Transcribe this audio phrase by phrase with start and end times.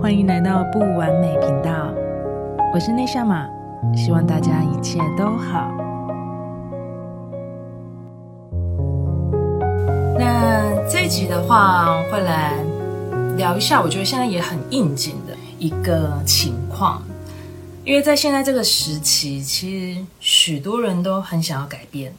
[0.00, 1.92] 欢迎来到不完美频道，
[2.72, 3.46] 我是内夏玛，
[3.94, 5.87] 希望大家一切都好。
[11.08, 12.54] 集的话，会来
[13.36, 17.02] 聊一下，我觉得现在也很应景的一个情况，
[17.84, 22.14] 因为在现在这个时期，其实许多人都很想要改变，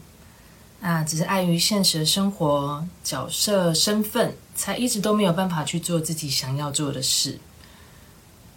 [0.80, 7.40] 那只是碍于现实的生活、角色、身份，才一直都没有办法去做自己想要做的事。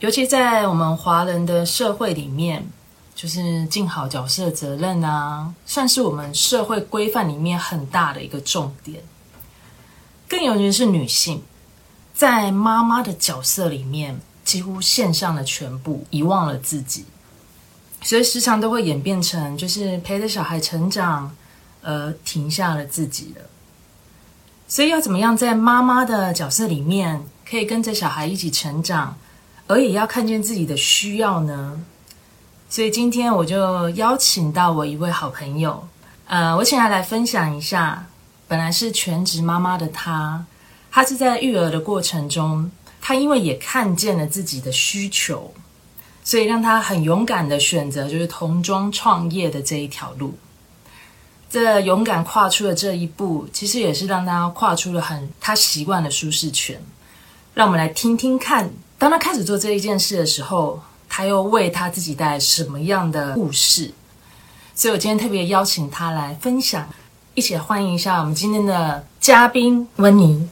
[0.00, 2.66] 尤其在我们华人的社会里面，
[3.14, 9.02] 就是尽好角色责任啊，算是我们社会规范里面很大的一个重点。
[10.32, 11.42] 更尤其是女性，
[12.14, 17.04] 在妈妈的角色里面，几乎献上了全部，遗忘了自己，
[18.00, 21.30] 所以时常都会演变成就是陪着小孩成长，
[21.82, 23.42] 而停下了自己了。
[24.66, 29.14] 所以要怎么样在妈妈的角色里面，可以跟着小孩一起成长？
[29.66, 31.78] 而也要看见自己的需要呢，
[32.70, 35.86] 所以今天我就邀请到我一位好朋友，
[36.26, 38.06] 呃，我请他来分享一下。
[38.52, 40.44] 本来是全职妈妈的她，
[40.90, 45.54] 她是在育儿的过程中，她因为也看见了自己的需求，
[46.22, 50.34] 所以让她很勇敢的选择就是童装创业的这一条路。
[51.48, 56.78] 这勇敢跨出了这一步，其实也是让她跨出了很她习惯的舒适圈。
[57.54, 58.70] 让我们来听听看。
[58.98, 63.94] 当她开始做这一件事的时候，她又为她自己带来什么样的故事？
[64.74, 66.86] 所以我今天特别邀请她来分享，
[67.34, 70.46] 一起来欢迎一下我们今天的嘉宾温妮。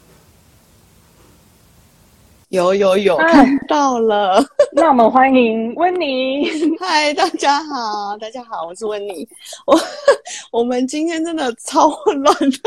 [2.48, 6.48] 有有有，看到了， 那我们欢迎温妮。
[6.80, 9.28] 嗨，大家好，大家好，我是温妮。
[9.66, 9.78] 我
[10.50, 12.58] 我们今天真的超混乱的，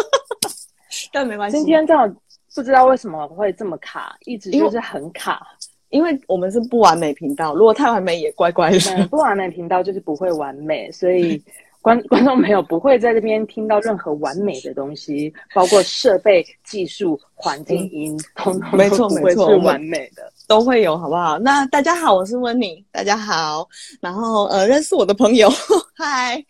[1.12, 1.58] 但没关系。
[1.58, 2.16] 今天真的
[2.54, 5.42] 不知道为什么会这么卡，一直就是很卡。
[5.90, 8.78] 因为我们是不完美频道，如果太完美也怪怪的。
[8.96, 11.44] 嗯、不完美频道就是不会完美，所以
[11.84, 21.38] 观 观众朋友不会在这边听到任何完美的东西，包括设备、技术、环境音，通通没错没错，是完美的，都会有，好不好？
[21.40, 23.68] 那大家好，我是温妮，大家好。
[24.00, 25.50] 然后呃，认识我的朋友，
[25.94, 26.42] 嗨，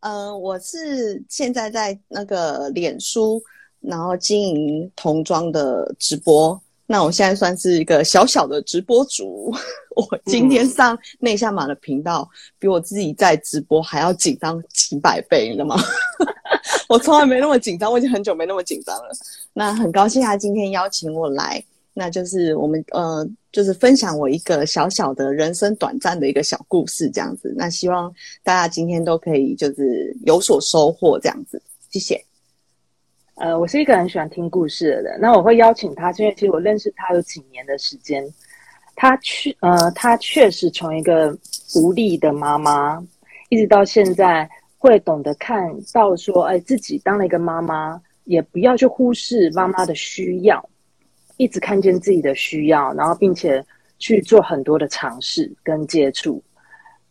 [0.00, 3.40] 呃，我是现在在那个脸书，
[3.80, 6.60] 然后经营童装的直播。
[6.86, 9.50] 那我现在算是一个小小的直播主，
[9.96, 12.28] 我今天上内向马的频道，
[12.58, 15.76] 比我自己在直播还要紧张几百倍，你知道吗？
[16.88, 19.08] 我从来没那么紧张，我已经很久没那么紧张了。
[19.54, 21.62] 那很高兴他今天邀请我来，
[21.94, 27.54] 那就是我们呃，就是分享我一个小小的人生短暂的一个小故事这样子。
[27.56, 32.22] 那希望大家今天都可以就是有所收获这样子，谢谢。
[33.36, 35.18] 呃，我是一个很喜欢听故事的人。
[35.20, 38.24] 那我会邀请他，因为其实我认识他有几年的时间。
[38.94, 41.36] 他确呃，他确实从一个
[41.74, 43.02] 无力的妈妈，
[43.48, 50.68] 一直到现在会懂得看到说，哎，自己当了一个妈妈，也不要去忽视妈妈的需要，
[51.38, 53.64] 一直看见自己的需要，然后并且
[53.98, 56.40] 去做很多的尝试跟接触。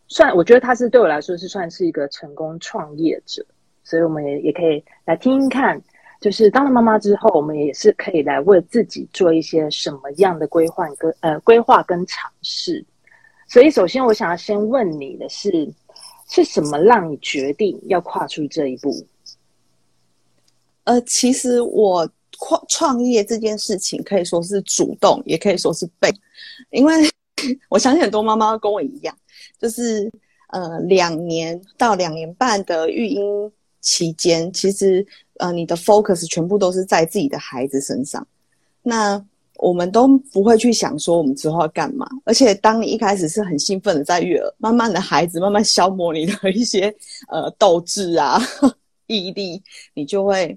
[0.07, 3.43] 算，我觉得他是对我来说是算是一个成功创业者，
[3.83, 5.81] 所以我们也也可以来听听看。
[6.21, 12.85] 就是当了妈妈之后，我们也是可以来为自己做一些什么样的规划跟呃规划跟尝试。
[13.47, 15.67] 所以，首先我想要先问你的是，
[16.29, 19.05] 是什么让你决定要跨出这一步？
[20.83, 26.09] 呃，其实我创创业这件事情可以说是主动，也可以说是被，
[26.69, 26.93] 因为
[27.67, 29.17] 我相信很多妈妈跟我一样，
[29.59, 30.09] 就是
[30.49, 35.05] 呃两年到两年半的育婴期间，其实。
[35.37, 38.27] 呃，你的 focus 全部都是在自己的孩子身上，
[38.83, 39.19] 那
[39.55, 42.07] 我们都不会去想说我们之后要干嘛。
[42.25, 46.93] 而且，当你一开始是很兴奋的在育儿，慢慢的孩子慢慢消磨你的一些
[47.27, 48.39] 呃斗志啊、
[49.07, 49.59] 毅力，
[49.95, 50.55] 你就会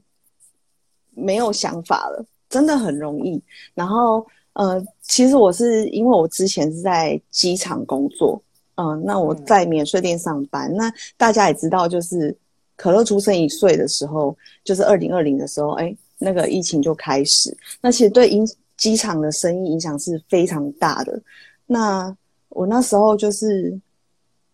[1.15, 3.43] 没有想法了，真的很容易。
[3.73, 8.43] 然后，呃，其实我是因为我之前是在机场工作，
[8.75, 12.37] 嗯、呃，那我在免税店上班，嗯、那大家也知道就是。
[12.85, 17.57] 可乐出生一岁的时候，就是二零二零的时候，哎，那个疫情就开始。
[17.81, 18.47] 那其实对影
[18.77, 21.19] 机场的生意影响是非常大的。
[21.65, 22.15] 那
[22.51, 23.73] 我那时候就是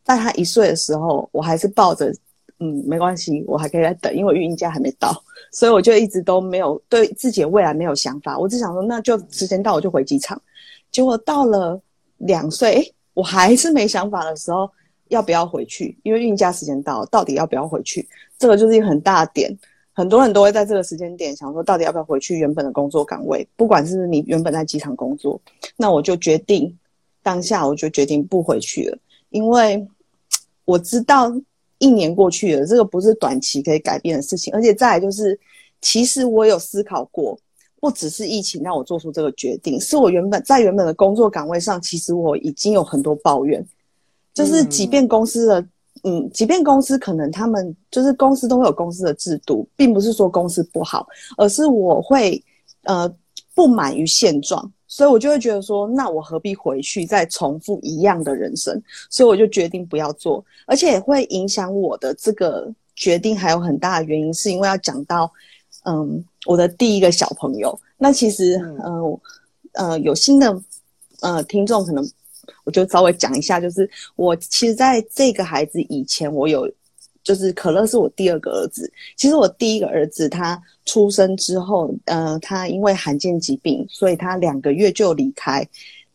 [0.04, 2.14] 在他一岁的时候，我还是抱着
[2.60, 5.12] 嗯，没关系，我还可以再等，因为育婴假还没到，
[5.50, 8.38] 所以我就一直都没有对自己的未来没有想法。
[8.38, 10.40] 我只想说，那就时间到我就回机场。
[10.92, 11.82] 结果到了
[12.18, 14.70] 两岁，我还是没想法的时候，
[15.10, 15.96] 要不要回去？
[16.02, 18.08] 因为孕假时间到，到底要不要回去？
[18.38, 19.56] 这个就是一个很大的点。
[19.92, 23.46] 很多人都会在这个时间点想说，到底要不要回去原本的工作岗位？
[23.54, 25.40] 不管是你原本在机场工作，
[25.76, 26.74] 那我就决定
[27.22, 28.98] 当下我就决定不回去了，
[29.28, 29.86] 因为
[30.64, 31.32] 我知道。
[31.82, 35.40] 一年过去了，这个不是短期可以改变的事情，而且再来就是，
[35.80, 37.38] 其实我有思考过，
[37.80, 43.66] 不只是疫情让我做出这个决定，是我原本在原本的工作岗位上，其实我已经有很多抱怨，
[44.34, 45.60] 就是即便公司的，
[46.02, 51.06] 嗯，嗯，即便公司可能他们就是公司都会有公司的制度，并不是说公司不好，
[51.36, 52.42] 而是我会
[52.84, 53.12] 呃
[53.54, 54.70] 不满于现状。
[54.92, 58.82] 所以我就会觉得说，那我何必回去再重复一样的人生？
[59.08, 63.38] 所以我就决定不要做，而且也会影响我的这个决定。
[63.38, 65.30] 还有很大的原因是因为要讲到，
[65.84, 67.78] 嗯，我的第一个小朋友。
[67.96, 69.20] 那其实，嗯，
[69.74, 70.60] 呃，有新的
[71.20, 72.04] 呃听众，可能
[72.64, 76.70] 我就稍微讲一下，就是我其实在这个孩子以前，我有。
[77.22, 78.90] 就是可乐是我第二个儿子。
[79.14, 85.62] 其实我第一个儿子他出生之后，呃，他因为罕见疾病，所以他两个月就离开，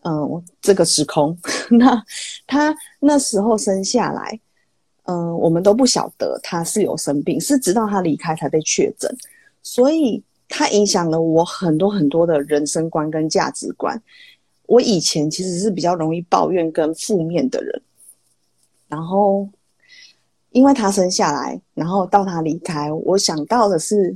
[0.02, 1.38] 嗯、呃，这个时空。
[1.70, 2.04] 那
[2.48, 4.38] 他那时候生下来，
[5.04, 9.16] 嗯、我们都不晓得他是有生病，是直到他离开才被确诊。
[9.62, 14.02] 所以他影响了我很多很多的人生观跟价值观。
[14.68, 17.82] 我以前其实是比较容易抱怨跟负面的人，
[18.88, 19.48] 然后。
[20.52, 24.16] 因为他生下来，然后到他离开，我想到的是，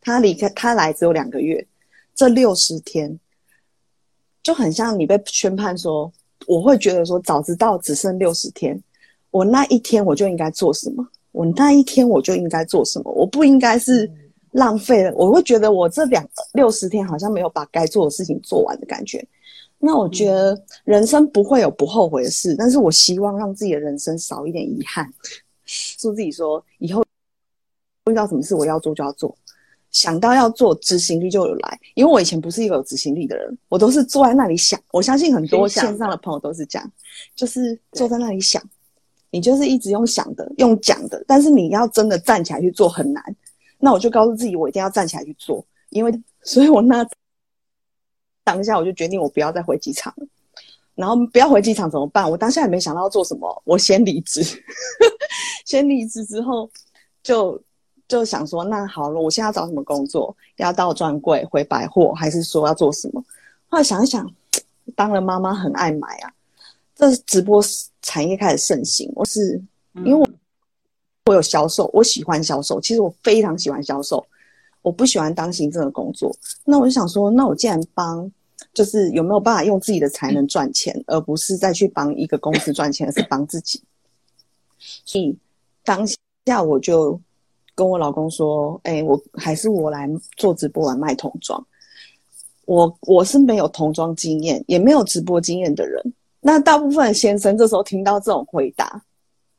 [0.00, 1.64] 他离开他来只有两个月，
[2.12, 3.16] 这六十天
[4.42, 6.12] 就很像你被宣判说，
[6.48, 8.82] 我会觉得说，早知道只剩六十天，
[9.30, 14.10] 我那一天我就应该做什么，我那一天我就应该做什么，我不应该是
[14.50, 19.24] 浪费了，我会觉得我这两六十天好像没有把该做的事情做完的感觉。
[19.82, 25.10] 那我觉得人生不会有不后悔的事，但是我希望让自己的人生少一点遗憾。
[25.64, 27.02] 说自己说以后
[28.10, 29.34] 遇到什么事我要做就要做，
[29.90, 31.80] 想到要做执行力就有来。
[31.94, 34.78] 因为我以前不是一个有执行力的人，我都是坐在那里想。
[34.90, 36.92] 我相信很多线上的朋友都是这样，
[37.34, 38.62] 就是坐在那里想。
[39.30, 43.24] 你就是一直用想的，用讲的，但是你要真的站起来去做很难。
[43.78, 45.64] 那我就告诉自己，我一定要站起来去做。
[45.90, 46.12] 因为，
[46.42, 47.06] 所以我那
[48.44, 50.26] 当下我就决定，我不要再回机场了。
[50.94, 52.30] 然后不要回机场怎么办？
[52.30, 54.42] 我当下也没想到要做什么，我先离职。
[55.64, 56.68] 先离职之后，
[57.22, 57.58] 就
[58.06, 60.36] 就想说，那好了，我现在要找什么工作？
[60.56, 63.24] 要到专柜、回百货，还是说要做什么？
[63.68, 64.30] 后来想一想，
[64.94, 66.32] 当了妈妈很爱买啊，
[66.94, 67.62] 这直播
[68.02, 69.10] 产业开始盛行。
[69.14, 69.62] 我是
[69.94, 70.28] 因为我
[71.26, 74.26] 我有销售，我喜欢销售，其实我非常喜欢销售，
[74.82, 76.34] 我不喜欢当行政的工作。
[76.64, 78.30] 那我就想说，那我既然帮。
[78.72, 83.82] 就是有没有办法用自己的才能赚钱，而不是再去帮一个公司赚钱，而是帮自己。
[84.78, 85.36] 所以
[85.82, 86.06] 当
[86.46, 87.18] 下我就
[87.74, 91.66] 跟我老公说：“哎、我还是我来做直播来卖童装。
[92.66, 96.00] 我我是没有童装经验，也没有直播经验的人。
[96.40, 99.02] 那大部分先生这时候听到这种回答，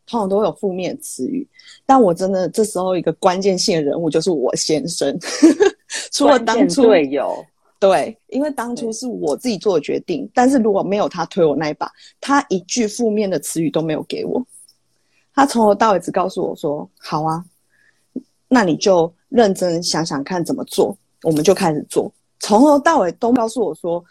[0.06, 1.48] 通常都会有负面词语。
[1.86, 5.18] 但我真的这时候一个关键性的人物就是我先生，
[6.12, 7.34] 除了当初队友。”
[7.82, 14.40] 对，因为当初是我自己做的决定，但是如果没有他推我那一把，他一句负面的词语都没有给我，
[15.34, 17.44] 他从头到尾只告诉我说：“好啊，
[18.48, 24.06] 那你就认真想想看怎么做，我们就开始做。”从头到尾都告诉我说：“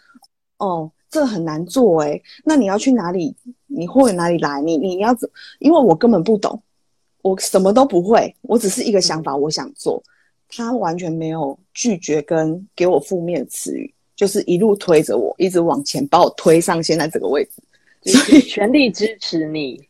[0.59, 3.33] 哦，这很难做诶，那你要去哪里？
[3.73, 4.61] 你会哪里来？
[4.61, 5.29] 你你要怎？
[5.59, 6.61] 因为我根本不懂，
[7.21, 10.01] 我什么都不会，我只是一个想法，我想做。”
[10.53, 19.81] 他完全没有拒绝跟给我负面词语，就是一路推着我，一直往前把我推上现在这个位置，所以全力支持你，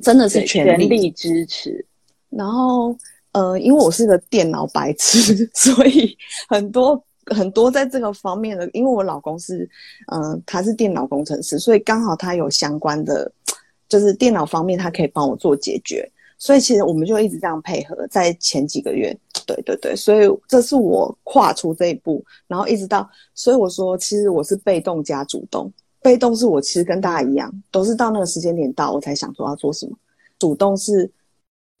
[0.00, 1.84] 真的是全力，全力支持。
[2.30, 2.96] 然后，
[3.32, 6.16] 呃，因为我是个电脑白痴， 所以
[6.48, 9.68] 很多很多在这个方面的，因为我老公是，
[10.12, 13.30] 嗯、他是电脑工程师，所以刚好他有相关的，
[13.88, 16.10] 就是电脑方面，他可以帮我做解决。
[16.36, 19.16] 所以其实我们就一直这样配合，在前几个月，
[19.46, 29.96] 对对对，所以这是我跨出这一步，然后一直到，所以我说其实我是被动加主动，被动是我其实跟大家一样，都是到那个时间点到我才想说要做什么，
[30.38, 31.10] 主动是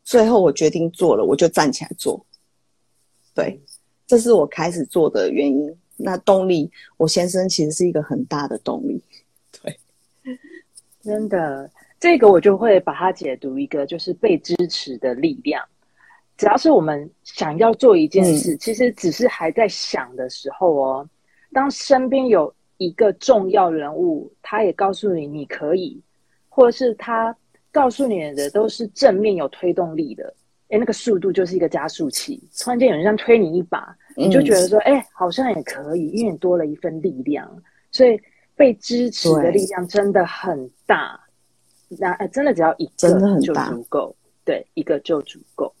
[0.04, 2.24] 最后我决定做了，我就站起来做，
[3.34, 3.60] 对，
[4.06, 5.76] 这是我开始做的原因。
[5.96, 9.00] 那动力，我先生其实是一个很大的动力，
[9.62, 9.78] 对，
[11.00, 11.70] 真的。
[12.00, 15.64] 这个我就会把它解读一个就是被支持的力量。
[16.36, 21.08] 只要是我们想要做一件事，嗯、其实只是还在想的时候哦，
[21.52, 26.02] 当身边有一个重要人物，他也告诉你你可以，
[26.48, 27.34] 或者是他
[27.70, 30.34] 告诉你的都是正面有推动力的，
[30.68, 32.42] 诶，那个速度就是一个加速器。
[32.58, 37.48] 突然间有人像推你一把，你就觉得说，哎、嗯，好像也可以，因为你多了一份力量。
[37.90, 38.20] 所以
[38.56, 41.20] 被支持的力量真的很大。
[42.00, 45.72] 那哎，真的只要一个就足够，对，一个就足够。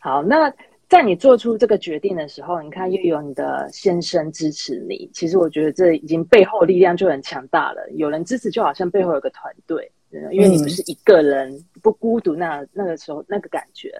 [0.00, 0.52] 好，那
[0.88, 7.84] 在你做出这个决定的时候，你看又有你的先生支持你，其实我觉得这已经背后力量就很强大了。
[7.94, 9.90] 有人支持，就好像背后有个团队，
[10.32, 12.60] 因为你不是一个人，嗯、不孤独那。
[12.72, 13.92] 那那个时候那个感觉，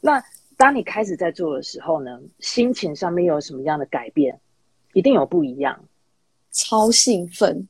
[0.00, 0.22] 那
[0.56, 4.38] 当你开始在做的时候呢，心情上面有什么样的改变？
[4.94, 5.78] 一定有不一样，
[6.50, 7.66] 超兴奋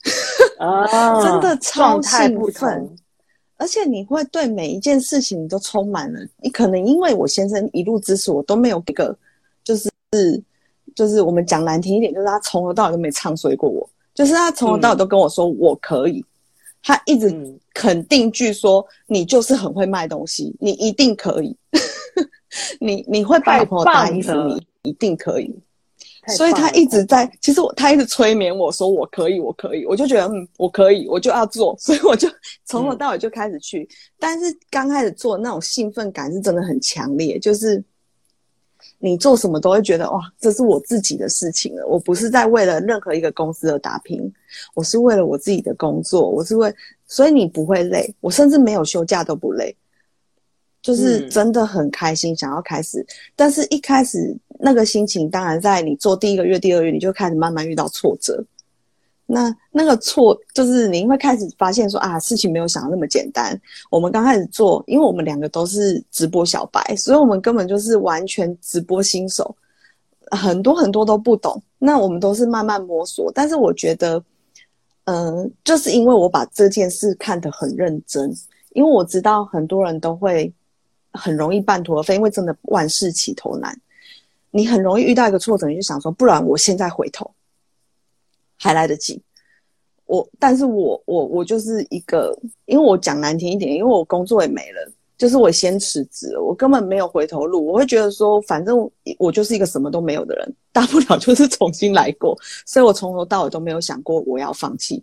[0.59, 0.87] 啊！
[1.23, 2.97] 真的超兴奋。
[3.57, 9.15] 而且你会对每一件事情你都充满了，你可能因为我先生一路支持我，都没有一个
[9.65, 9.91] 就是
[10.95, 16.25] 就是我们讲难听一点，就是他从头到尾都没唱衰过我，就是他从头到尾都跟我说我可以，嗯、
[16.83, 21.57] 他一直肯定句说你就是很会卖东西，你一定可以，
[22.81, 25.55] 你你会帮我朋友搭衣服，你一定可以。
[26.37, 32.29] 所以他一直在，其实我他一直催眠我说我可以，我可以，我就觉得嗯，我可以，我就要做， 所以我就
[32.67, 33.83] 从头到尾就开始去。
[33.83, 37.83] 嗯、但是刚开始做那种兴奋感是真的很强烈，就是
[38.99, 44.21] 你做什么都会觉得哇，这是我自己的事情了，我不是在为了任何一个公司而打拼，
[44.75, 46.75] 我是为了我自己的工作，我是为，
[47.07, 49.75] 所以你不会累，我甚至没有休假都不累，
[50.83, 54.37] 就是真的很开心，想要开始，但是一开始。
[54.61, 58.45] 那个心情，当然在你做第一个月、第二个月，你就开始慢慢遇到挫折。
[59.31, 63.55] 那那个错，就是你会开始发现说啊，事情没有想的那么简单。
[63.91, 69.55] 我们刚开始做，因为我们两个都是直播小白，所以我们根本就是完全直播新手，
[70.31, 71.63] 很多很多都不懂。
[71.79, 73.31] 那我们都是慢慢摸索。
[73.35, 74.25] 但是我觉得，
[75.05, 78.35] 嗯、就是因为我把这件事看得很认真，
[78.71, 80.51] 因为我知道很多人都会
[81.13, 83.79] 很容易半途而废，因为真的万事起头难。
[84.51, 87.31] 你很容易遇到一个挫折，你就想说，不然我现在回头
[88.59, 89.21] 还来得及。
[90.07, 92.35] 我，但是我我我就是一个，
[92.67, 97.67] 因为我讲难听一点，因为我工作也没了，就是我先辞职，我根本没有回头路。
[97.67, 102.35] 我会觉得说，反正我就是一个什么都没有的人，大不了 就是重新来过。
[102.65, 105.03] 所以我从头到尾都没有想过我要放弃。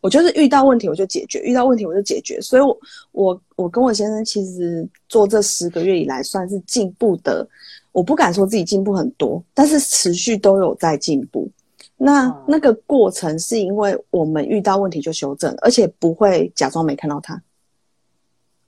[0.00, 2.40] 我就是遇到问题我就解决，遇到问题我就解决。
[2.40, 2.68] 所以我，
[3.12, 7.46] 我我我跟我先生其实做这十个月以来算是进步的。
[7.92, 11.50] 我不敢说自己进步很多，但是持续都有在进步。
[11.98, 17.42] 那那个过程是因为我们遇到问题就修正，而且不会假装没看到它。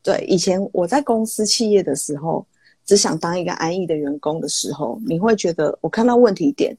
[0.03, 2.47] 对，以前我在公司企业的时候，
[2.87, 6.75] 只想当一个安逸的员工的时候，你会觉得我看到问题点，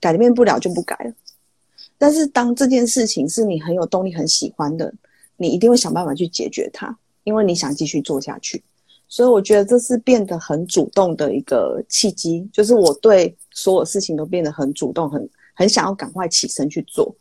[0.00, 1.12] 改变不了就不改了。
[1.98, 4.92] 但是当这件事情是你很有动力、很喜欢的，
[5.36, 8.62] 你一定会想办法去解决它，因为你想继续做下去。
[9.08, 17.14] 所以我觉得这是变得很主动的一个契机，就是我对所有事情都变得很主动，很很想要赶快起身去做。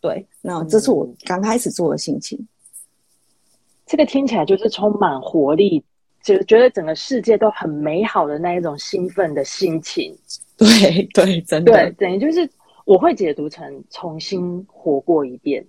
[0.00, 2.38] 对，那这是我刚开始做的心情。
[2.38, 2.48] 嗯，
[3.86, 5.82] 这个听起来就是充满活力，
[6.22, 10.16] 就觉得整个世界都很美好的那一种兴奋的心情。
[10.56, 11.72] 对对，真的。
[11.72, 12.48] 对，等于就是
[12.84, 15.66] 我会解读成重新活过一遍。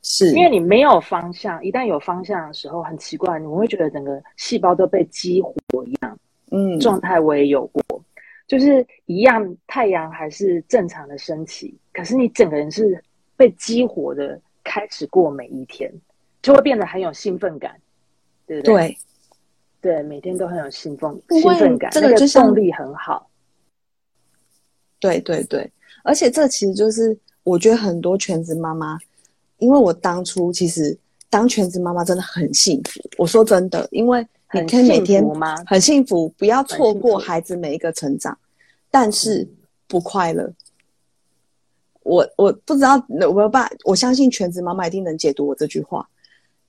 [0.00, 6.18] 是因为你没有方向，一旦有方向的时候，很奇怪，你会觉得整个细胞都被激活一样。
[6.50, 8.02] 嗯，状态我也有过，
[8.48, 13.00] 就是一样，太阳还是正常的升起，可是你整个人是
[13.36, 15.92] 被激活的，开始过每一天，
[16.42, 17.80] 就会变得很有兴奋感，
[18.46, 18.74] 对不对？
[19.80, 23.30] 对，对，每天都很有兴奋兴奋感，这个就动力很好。
[24.98, 25.70] 对对对，
[26.02, 28.98] 而且这其实就是我觉得很多全职妈妈。
[29.58, 30.96] 因为我当初其实
[31.28, 35.24] 当全职妈妈真的很幸福，我说真的，因为你可以每天
[35.66, 38.36] 很幸福，不要错过孩子每一个成长，
[38.90, 39.46] 但是
[39.86, 40.52] 不快乐。
[42.02, 46.08] 我我不知道我没有办法，我相信全职妈妈一定能解读我这句话。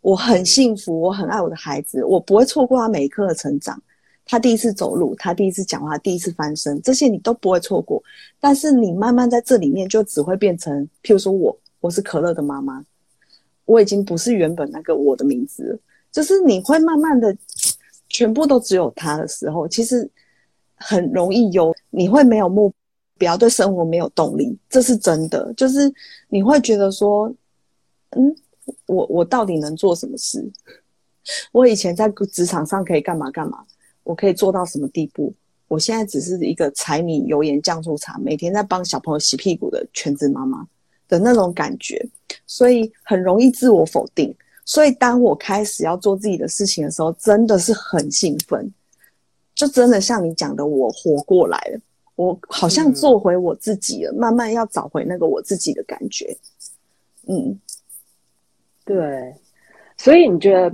[0.01, 3.81] 我很幸福，我很爱我的孩子，我不会错过他每一刻的成长。
[4.25, 8.01] 他第一次走路，他第一次讲话，第一次翻身，这些你都不会错过。
[8.39, 11.57] 但是你慢慢在这里面就只会变成，譬如说我。
[11.81, 12.83] 我是可乐的妈妈，
[13.63, 15.79] 我已经不是原本那个我的名字了。
[16.11, 17.35] 就是你会慢慢的，
[18.07, 20.09] 全部都只有他的时候，其实
[20.75, 22.73] 很容易有，你会没有目
[23.17, 25.53] 标，对生活没有动力，这是真的。
[25.55, 25.91] 就是
[26.29, 27.33] 你会觉得说，
[28.11, 28.35] 嗯，
[28.87, 30.43] 我我到底能做什么事？
[31.51, 33.63] 我以前在职场上可以干嘛干嘛？
[34.03, 35.31] 我可以做到什么地步？
[35.67, 40.67] 我现在只是一个柴米油盐酱醋茶，每天在帮小朋友洗屁股的全职妈妈
[41.07, 42.03] 的那种感觉，
[42.47, 44.35] 所以很容易自我否定。
[44.69, 48.71] 所以当我开始要做自己的事情的时候，真的是很兴奋，
[49.55, 51.79] 就真的像你讲的，我活过来了，
[52.13, 56.37] 我好像做回我自己了，嗯、慢慢要找回那个我自己的感觉。
[57.27, 57.59] 嗯，
[58.85, 59.33] 对，
[59.97, 60.71] 所以你觉得？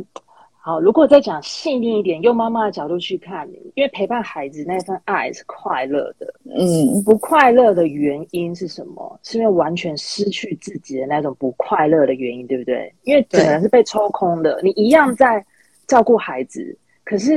[0.65, 9.19] 好，如果再讲细腻一点，用妈妈的角度去看，因为陪伴孩子那份爱是快乐的，嗯，不快乐的原因是什么？
[9.21, 12.91] 是因为完全失去自己的那种不快乐的原因，对不对？
[13.03, 15.45] 因为整个人是被抽空的，你一样在
[15.85, 17.35] 照顾孩子，可是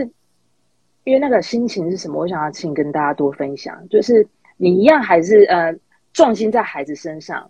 [1.05, 2.23] 因为那个心情是什么？
[2.23, 5.71] 我想要请跟大家多分享，就是你一样还是呃
[6.15, 7.47] 重心在孩子身上，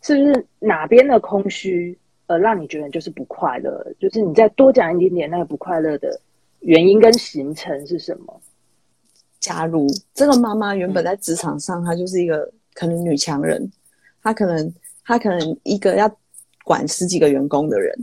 [0.00, 1.94] 是不是哪边的空虚？
[2.26, 6.18] 呃，让你觉得就是不快乐，就是你再多讲一点点那个不快乐的
[6.60, 8.40] 原因跟形成是什么？
[9.40, 13.70] 假如这个妈妈原本在职场上，嗯、她就是一个可能女强人，
[14.22, 16.10] 她可能她可能一个要
[16.64, 17.94] 管十几个员工的人，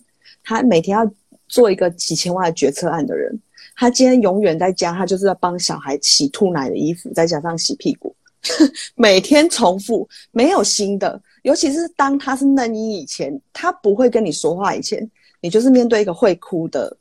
[0.44, 1.12] 她每天要
[1.48, 3.36] 做一个几千万的决策案的人，
[3.76, 8.16] 她今天永远在家，她就是要帮小孩洗吐奶的衣服，再加上洗屁股，
[8.94, 11.20] 每天重复，没有新的。
[11.44, 16.96] 尤其是当他是嫩婴以前，他不会跟你说话以前，你就是面对一个会哭的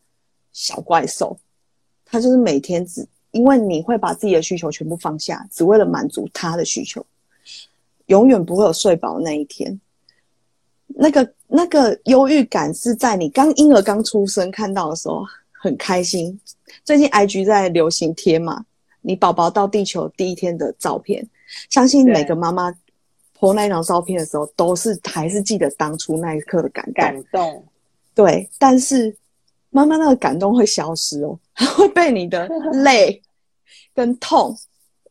[0.53, 1.39] 小怪兽。
[2.07, 7.05] 他就是每天只因为你会把自己的需求全部放下，只为了满足他的需求，
[8.07, 9.79] 永远不会有睡饱那一天。
[10.87, 16.41] 那个那个忧郁感是在你刚婴儿刚出生看到的时候很开心。
[16.85, 18.65] 最近 IG 在流行贴嘛，
[19.03, 21.25] 你宝宝到地球第一天的照片，
[21.69, 22.75] 相信每个妈妈。
[23.41, 26.95] 拍那张照片的时候，都是还是记得当初那一刻的感动。
[26.95, 27.65] 感动，
[28.15, 28.49] 对。
[28.59, 29.17] 但是
[29.71, 32.49] 妈妈那个感动会消失哦， 它会被你的
[32.85, 33.21] 累、
[33.95, 34.57] 跟痛、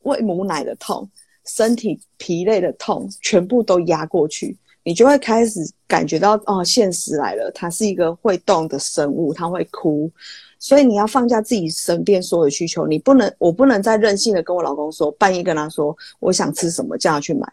[0.03, 1.09] 喂母奶的痛、
[1.45, 4.57] 身体疲累的痛，全部都压过去。
[4.83, 10.09] 你就会开始感觉到，哦，现实来了，它是一个会动的生物，它会哭。
[10.57, 17.47] 所以你要放下自己身边所有需求，你不能，我不能再任性的跟我老公说，半夜跟他说我想吃什么，叫他去买。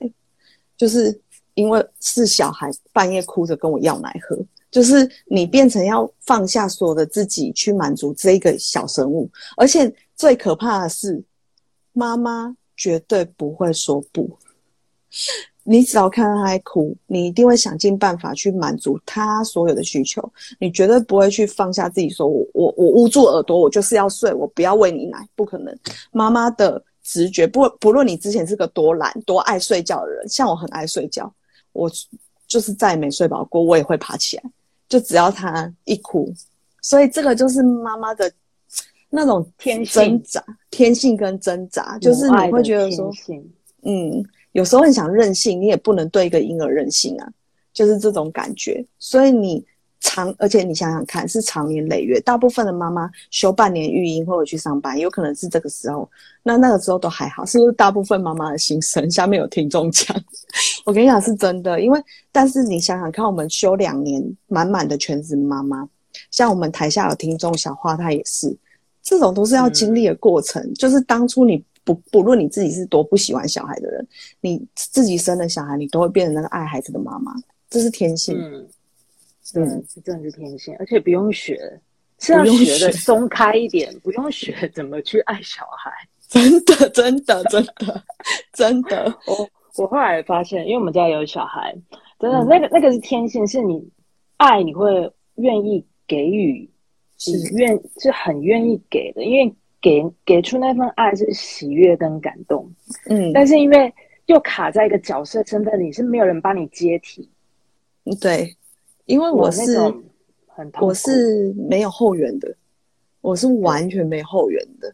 [0.77, 1.19] 就是
[1.55, 4.39] 因为是小孩半夜哭着跟我要奶喝，
[4.71, 11.23] 就是你变成要放下所有的自己去满足这一个小生物，而且最可怕的是，
[11.93, 14.29] 妈妈绝对不会说不。
[15.65, 20.23] 你只要看到他在哭，你一定会想尽办法去满足他所有的需求，
[20.61, 25.75] 你绝对不会去放下自己，说我我我捂住耳朵，我就是要睡，我不要喂你奶，不可能。
[26.13, 26.85] 妈妈的。
[27.09, 31.33] 直觉不不论你之前是个多懒多爱睡觉的人，像我很爱睡觉，
[31.71, 31.89] 我
[32.49, 34.43] 就是再也没睡饱过，我也会爬起来，
[34.89, 36.35] 就只要他一哭，
[36.83, 38.31] 所以这个就是妈妈的
[39.09, 43.09] 那种天挣扎、天性跟挣扎，就是你会觉得说，
[43.83, 47.29] 嗯，有时候很想任性，你也不能对一个婴儿任性啊，
[47.73, 49.65] 就是这种感觉，所以你。
[50.07, 56.09] 长，而且你想想看，是长年累月，大部分的妈妈休半年育婴或者去上班，有可能是这个时候，
[56.45, 57.73] 那那个时候都还好，是不是？
[57.73, 60.17] 大部分妈妈的心声， 下面有听众讲，
[60.85, 65.87] 我跟你讲是真的，因为但是你想想看，我们休两年满满的全职妈妈，
[66.31, 68.57] 像我们台下有听众小花，她也是，
[69.03, 74.07] 这种都是要经历的过程，嗯、就是当初你不不论你自己是多不喜欢小孩的人，
[74.41, 77.35] 你自己生了小孩，你都会变成那个爱孩子的妈妈，
[77.69, 78.39] 这是天性。
[78.41, 78.65] 嗯
[79.55, 81.81] 嗯，是真的是天性，而且不用学，
[82.19, 85.91] 是要学的松开一点，不用学怎么去爱小孩。
[86.29, 88.05] 真的，真的，真的，
[88.53, 89.05] 真的。
[89.29, 91.73] 我我后来发现，因为我们家有小孩，
[92.19, 93.89] 真的，那个那个是天性，是你
[94.39, 96.69] 爱，你会愿意给予，
[97.17, 102.69] 是愿是很愿意给的，因为给给出那份爱是喜悦跟感动。
[103.09, 103.95] 嗯，但是因为
[104.27, 107.31] 又卡在一个角色身份里，是没有人帮你接替。
[108.21, 108.57] 对。
[109.07, 109.63] 因为我是
[110.81, 112.55] 我是没有后援的，
[113.21, 114.93] 我是完全没后援的。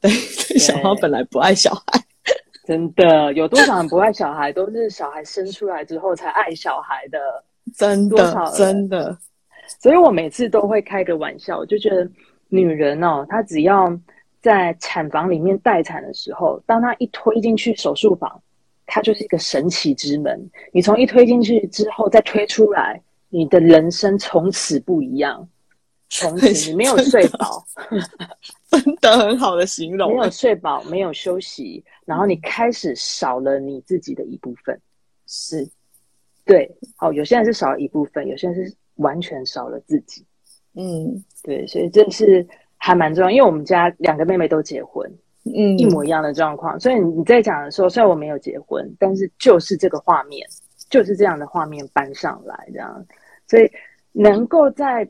[0.00, 0.10] 对，
[0.48, 2.00] 对小花本来不爱小孩，
[2.66, 7.18] 真的有多少人不爱小孩，都是小孩生出来之后才爱小孩的，
[7.76, 9.16] 真的真的。
[9.80, 12.08] 所以我每次都会开个玩笑，就觉得
[12.48, 13.96] 女人哦，她只要
[14.40, 18.40] 在产房里面待产的时候，当她一推进去手术房，
[18.86, 20.50] 它就是一个神奇之门。
[20.72, 23.00] 你从一推进去之后再推出来。
[23.34, 25.48] 你的人生从此不一样，
[26.10, 27.64] 从此你没有睡饱，
[28.70, 30.10] 真的很好的形容。
[30.10, 34.78] 没有睡饱，没有休息，然后你开始少了你自己的一部分。
[35.26, 35.66] 是，
[36.44, 40.22] 对，好，有些人是少了一部分，有些人是完全少了自己。
[40.74, 45.10] 嗯，对，所以这是还蛮重要，因为我们家两个妹妹都结婚，
[45.44, 46.78] 嗯，一模一样的状况。
[46.78, 50.46] 所以你在讲的时候，虽然我没有结婚，但是就是这个画面，
[50.90, 53.06] 就是这样的画面搬上来，这样，
[53.52, 53.70] 所以
[54.12, 55.06] 能够在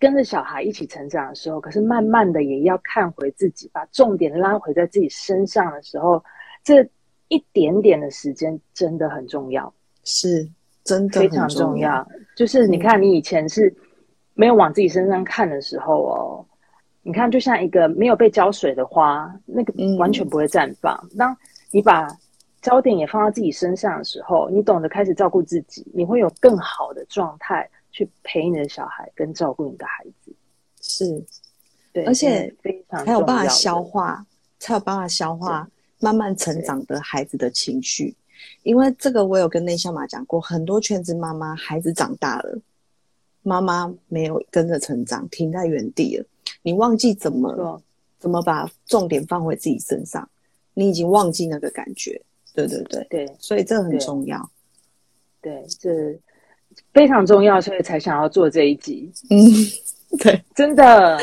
[0.00, 6.20] 跟着小孩一起成长的时候，可是慢慢的也要看回自己，把重点拉回在自己身上的时候，
[6.64, 6.84] 这
[7.28, 10.50] 一点点的时间真的很重要，是
[10.82, 12.04] 真的非常重要。
[12.34, 13.72] 就是你看，你以前是。
[14.34, 16.46] 没有往自己身上看的时候哦，
[17.02, 20.98] 你看，就像一个没有被浇水的花，那个完全不会绽放。
[21.12, 21.36] 嗯、当
[21.70, 22.08] 你把
[22.62, 30.32] 焦点也放到自己身上的时候，你懂得开始照顾自己，你会有更好的状态去陪你的小孩跟照顾你的孩子。
[30.80, 31.24] 是，
[31.92, 34.24] 对，而且非常才有办法消化，
[34.58, 35.68] 才有办法消化
[35.98, 38.14] 慢慢成长的孩子的情绪。
[38.62, 42.58] 因为这个，我有跟内向妈讲过，很多全职妈妈孩子长大了。
[43.42, 46.24] 妈妈没有跟着成长，停在原地了。
[46.62, 47.82] 你忘记怎么
[48.18, 50.28] 怎么把重点放回自己身上，
[50.74, 52.20] 你已经忘记那个感觉。
[52.54, 54.50] 对对对对，所以这很重要。
[55.40, 55.90] 对，这
[56.92, 59.10] 非常重要，所以才想要做这一集。
[59.30, 59.38] 嗯，
[60.18, 61.18] 对，真的，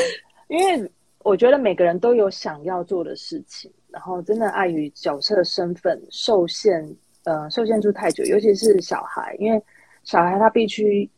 [0.47, 0.91] 因为
[1.23, 6.87] 我觉得每个人都有想要做的事情，然后真的碍于角色身份受限，
[7.23, 9.61] 呃，受限住太久，尤其是小孩，因为
[10.03, 11.09] 小孩他必须。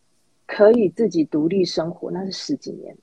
[0.51, 2.97] 可以自己独立生活，那是十几年。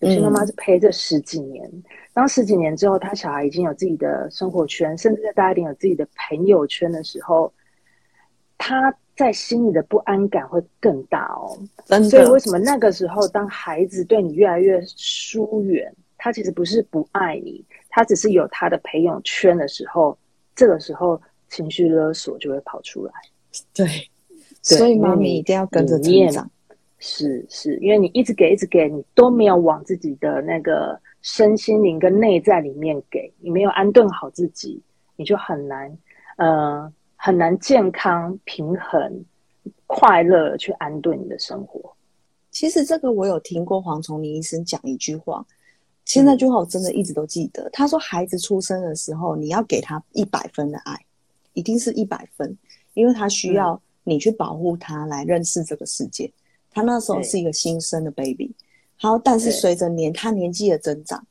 [0.00, 1.82] 有些妈妈是陪着十几年，嗯、
[2.12, 7.52] 当十几年之后，他小孩已经有自己的生活圈，甚至在大一点有自己的朋友圈的时候，
[8.56, 11.58] 他在心里的不安感会更大哦。
[12.08, 20.16] 所以为什么那个时候，当孩子对你越来越疏远，他其实不是不爱你，他只是有他的朋友圈的时候，
[20.56, 23.12] 这个时候情绪勒索就会跑出来。
[23.74, 23.86] 对，
[24.66, 26.50] 对，所以妈咪一定要跟着成长。
[27.02, 34.78] 是是，因为你一直给一直给，你都没有往自己的那个身心灵跟内在里面给，你没有安顿好自己，
[35.16, 35.98] 你就很难，
[36.36, 39.24] 呃，很难健康、平衡、
[39.86, 41.90] 快乐去安顿你的生活。
[42.50, 45.42] 其实这个我有听过黄崇林医生讲一句话，
[46.04, 47.62] 其实那句话我真的一直都记得。
[47.62, 50.94] 嗯、他说，孩子出生的时候，你要给他一百分的爱，
[51.54, 52.54] 一定是一百分，
[52.92, 56.30] 因为他需要你去保护他，来认识这个世界。
[56.70, 58.54] 他那时候是一个新生的 baby，
[58.96, 61.26] 好，但是随着年他年纪的增长，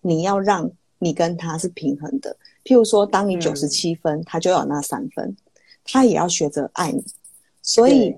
[0.00, 2.36] 你要让你跟他是平衡的。
[2.64, 5.36] 譬如说，当你九十七分，嗯，他就要有那三分，
[5.84, 7.04] 他也要学着爱你。
[7.62, 8.10] 所以，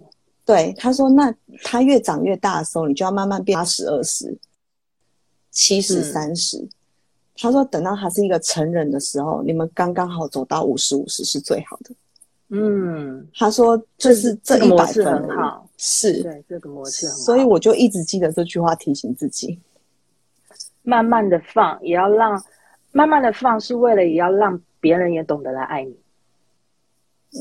[0.44, 4.36] 对，对他说，那他越长越大的时候，你就要慢慢变八十二十，
[5.50, 6.68] 七十三十。
[7.36, 11.94] 他说，等到他是一个成人的时候，你们刚刚好走到五十五十是最好的。
[12.48, 15.69] 嗯，他说，就是这一百分很好。
[15.82, 19.58] 是对这个模式很好，所以我就一直记得这句话，提醒自己，
[20.82, 22.38] 慢慢的放，也要让
[22.92, 25.96] 慢慢的放，是为了也要让别人也懂得来爱你。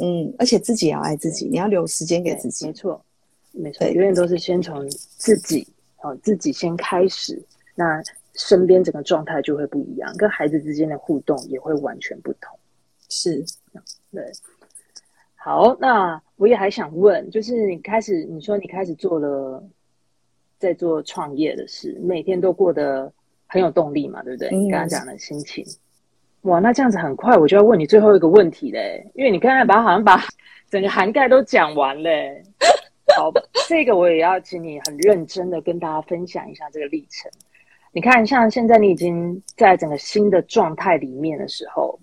[0.02, 2.66] 嗯，而且自己也要爱自己，你要留时间给自己。
[2.66, 3.04] 没错，
[3.52, 5.68] 没错，永远都是先从自己
[6.02, 7.44] 哦，自己先开始，
[7.76, 8.02] 那
[8.36, 12.58] 身边整个状态就会不一样，跟孩子之间的互动也会完全不同。
[13.10, 13.44] 是，
[14.14, 14.24] 对。
[15.42, 19.64] 好，那我也还想问，就是你开始你说你开始做了，
[20.58, 23.12] 在做创业的事，每天都过得
[23.48, 24.50] 很有动力嘛，对不对？
[24.70, 25.66] 刚刚讲的心情，
[26.42, 30.22] 哇，那这样子很快我就要问你最后一个问题嘞，因为你刚才把好像把
[30.70, 32.44] 整个涵盖都讲完嘞。
[33.18, 33.32] 好，
[33.70, 37.32] 这个我也要请你很认真的跟大家分享一下这个历程。
[37.94, 41.98] 你看，像现在你已经在整个新的状态里面的时候。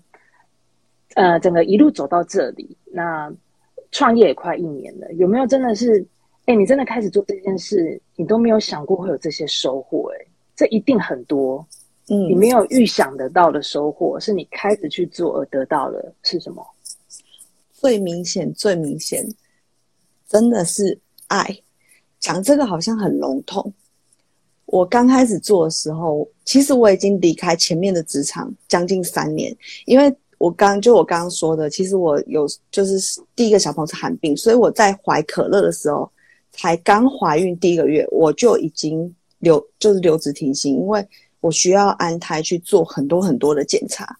[1.15, 3.31] 呃，整个一路走到这里，那
[3.91, 6.05] 创业也快一年了，有没有真的是，
[6.45, 11.65] 哎，你真的开始做这件事，你都没有想过会有这些收获，哎，这一定很多，
[12.09, 16.65] 嗯，你没有预想得到的收获，是你开始去做而得到的，是什么？
[17.71, 19.25] 最明显，最明显，
[20.27, 21.45] 真的是爱。
[22.19, 23.71] 讲这个好像很笼统。
[24.65, 30.13] 我刚开始做的时候，其实我已经离开前面的职场将近三年，因为。
[30.37, 36.09] 我刚就我刚刚说的，其实我有就是第一个小朋友是寒病，所以我在怀可乐的时候，
[36.51, 41.03] 才刚怀孕第一个月，我就已经留就是留职停薪，因为
[41.39, 44.17] 我需要安胎去做很多很多的检查，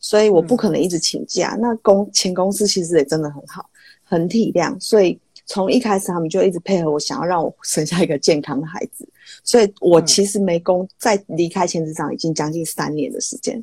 [0.00, 1.54] 所以我不可能一直请假。
[1.56, 3.68] 嗯、那公前公司其实也真的很好，
[4.02, 9.08] 很体谅，所以从一开始他们就一直配合我，想要让我生下一个健康的孩子，
[9.44, 13.62] 所以我其实没工在离开前职场已经将近三年的时间。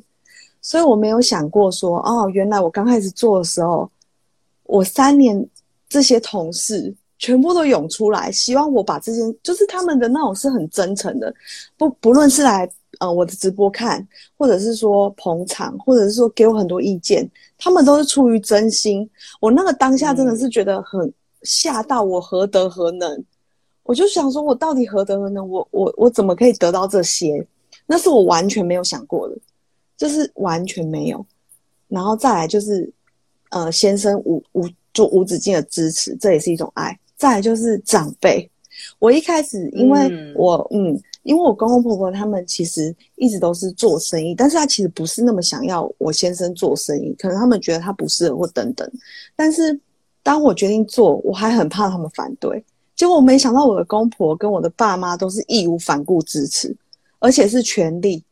[0.62, 3.90] 所以我没有想过说，哦，原来我刚开始做的时候，
[4.64, 5.46] 我三年
[5.88, 11.34] 这些同事全部都涌出来，希望我把这些，就是他们的那种是很真诚的，
[11.76, 19.08] 不不论是来呃我的直播看，或者是说捧场，或者是说给我很多意见，他们都是出于真心。
[19.40, 23.24] 我那个当下真的是觉得很吓到我，何德何能？
[23.82, 25.48] 我就想说，我到底何德何能？
[25.48, 27.44] 我我我怎么可以得到这些？
[27.86, 29.36] 那是我完全没有想过的，
[30.00, 31.24] 就是完全没有。
[31.88, 32.90] 然后再来就是。
[33.52, 36.96] 呃，先生无无就无止境的支持，这也是一种爱。
[37.16, 38.48] 再来就是长辈，
[39.00, 48.88] 我一开始因为我嗯，嗯，因为我公公婆婆他们其实一直都是做生意，但是他其实不是那么想要我先生做生意，可能他们觉得他不适合或等等。
[49.34, 49.76] 但是
[50.22, 52.64] 当我决定做，我还很怕他们反对。
[52.94, 56.72] 结果我没想到我的公婆跟我的爸妈都是义无反顾支持，
[57.18, 58.22] 而且是全力，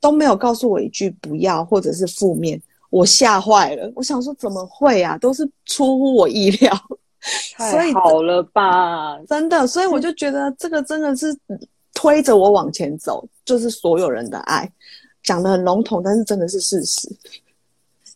[0.00, 2.60] 都没有告诉我一句不要或者是负面。
[2.90, 5.16] 我吓坏了，我想说怎么会啊？
[5.18, 6.74] 都是出乎我意料，
[7.56, 9.16] 太好了吧？
[9.28, 11.32] 真的，所以我就觉得这个真的是
[11.94, 14.68] 推着我往前走，就是所有人的爱，
[15.22, 17.08] 讲的很笼统，但是真的是事实，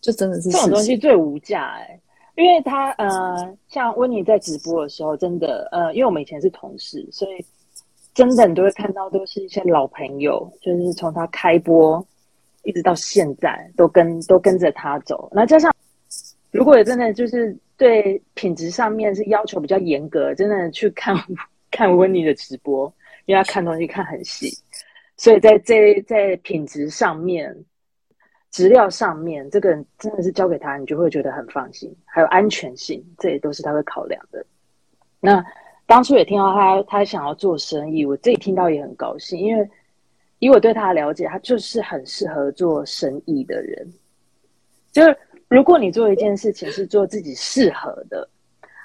[0.00, 2.00] 就真的是这种东西最无价哎、欸，
[2.34, 7.44] 因为他呃，像温妮在直播的时候，真的呃，因为我们以前是同事，所以
[8.14, 12.06] 真的你都会看到都是一些老朋友，就是从他开播。
[12.66, 15.70] 一直到现在都跟都跟着他走，那加上
[16.50, 21.14] 如果真的就是对品质上面是要求比较严格，真的去看
[21.70, 22.90] 看温妮的直播，
[23.26, 24.48] 因为他看东西看很细，
[25.18, 27.54] 所以在这在品质上面、
[28.50, 34.42] 质料上面，这个真的是交给他，你就会觉得很放心，还有安全性，这也都是他会考量的。
[35.20, 35.44] 那
[35.86, 39.68] 当初也听到他他想要做生意，我自己听到也很高兴，因为。
[40.40, 43.88] 以我对他的了解，他就是很适合做生意的人。
[44.92, 45.16] 就是
[45.48, 48.28] 如果你做一件事情是做自己适合的，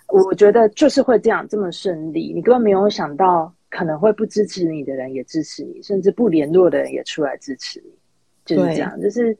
[0.08, 2.32] 我觉得就是会这样这么顺利。
[2.34, 7.92] 你根本没有想到可能会不支持你的人也支持你，甚至不联络的人也出来支持你，
[8.46, 9.02] 就是这样。
[9.02, 9.38] 就是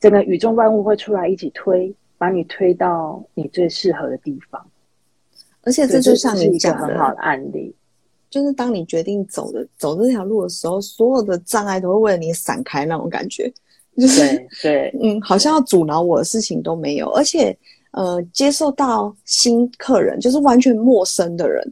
[0.00, 4.64] 整个宇宙万物会出来一起推，把你推到你最适合的地方。
[5.62, 7.74] 而且这就像你讲的，是一个很好的案例。
[8.30, 13.52] 就是当你决定走的走这条路的时候，所有的障碍都会为了你闪开那种感觉，
[13.98, 14.20] 就是
[14.62, 17.54] 对，对嗯，好像要阻挠我的事情都没有，而且
[17.90, 21.62] 呃，接受到新客人，就是完全陌生的人，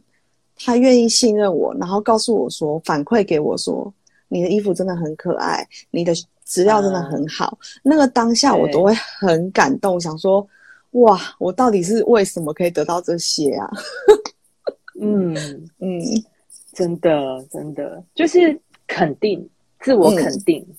[0.55, 3.91] 他愿意信任我，然后告诉我说，反馈给我说，
[4.27, 6.13] 你的衣服真的很可爱，你的
[6.45, 10.47] 质料真的很好，嗯、那个当下我都会很感动，想说，
[10.91, 13.69] 哇，我到底是为什么可以得到这些啊？
[14.99, 15.35] 嗯
[15.79, 16.01] 嗯。
[16.73, 19.45] 真的，真的就是肯定，
[19.81, 20.75] 自我肯定，嗯、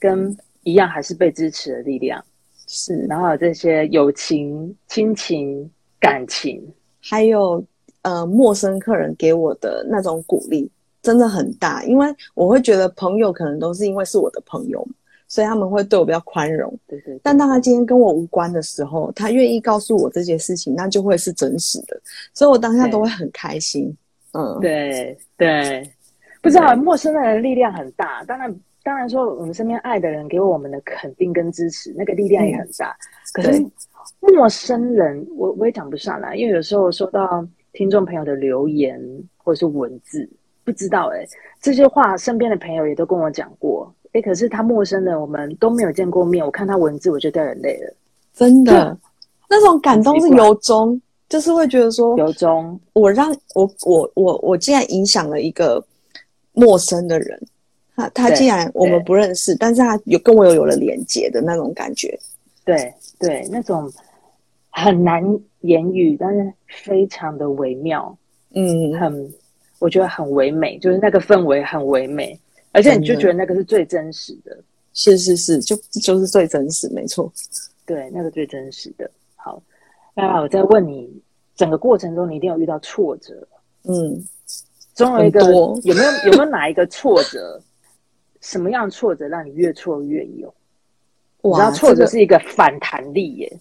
[0.00, 2.22] 跟一样还是被支持的力量，
[2.66, 2.96] 是。
[3.08, 6.60] 然后有这些友情、亲情、感情，
[7.00, 7.64] 还有
[8.02, 10.68] 呃陌生客人给我的那种鼓励，
[11.00, 11.84] 真的很大。
[11.84, 14.84] 因为我会觉得朋友可能都是因为是我的朋友，
[15.28, 16.72] 所以他们会对我比较宽容。
[16.86, 17.20] 对，对对。
[17.22, 22.00] 但当他今天跟我无关的时候，他愿意告诉我这件事情，那就会是真实的，
[22.32, 23.94] 所以我当下都会很开心。
[24.32, 25.90] 嗯，对对，
[26.42, 28.22] 不知道陌生的人力量很大。
[28.24, 32.90] 当然，当然说我们身边爱的人给我们的肯定跟支持，那个力量也很大。
[32.90, 33.64] 嗯、可是
[34.20, 39.00] 陌生人，我我也讲不上来，因为有时候收到听众朋友的留言
[39.38, 40.28] 或者是文字，
[40.64, 41.28] 不知道哎、欸，
[41.60, 43.90] 这些话身边的朋友也都跟我讲过。
[44.16, 47.94] 哎，可是他陌生的，我们都没有见过面，我看他文字我就掉眼泪了，
[48.34, 48.96] 真的，
[49.48, 51.00] 那种感动是由衷。
[51.28, 55.84] 就是会觉得说，由衷，我让我我我我竟然影响了一个
[56.52, 57.36] 陌生的人，
[57.96, 62.16] 他他竟然我们不认识，但是他有跟我有有了连接的那种感觉，
[62.64, 63.92] 对对，那种
[64.70, 65.20] 很难
[65.62, 66.52] 言语，但是
[66.84, 68.16] 非常的微妙，
[68.54, 69.34] 嗯，很
[69.80, 72.38] 我觉得很唯美，就是那个氛围很唯美，
[72.76, 74.54] 而且你就觉得那个是最真实的，
[74.92, 77.32] 是是是，就就是最真实，没错，
[77.86, 79.10] 对，那个最真实的。
[79.34, 79.62] 好
[80.14, 81.10] 那我再问你，
[81.54, 83.48] 整个过程中你一定有遇到挫折，
[83.84, 84.22] 嗯，
[84.92, 87.58] 总有一个多有没有有没有哪一个挫折，
[88.42, 90.52] 什么样的挫折让你越挫越勇？
[91.42, 93.60] 哇，你知道挫折是一个反弹力耶，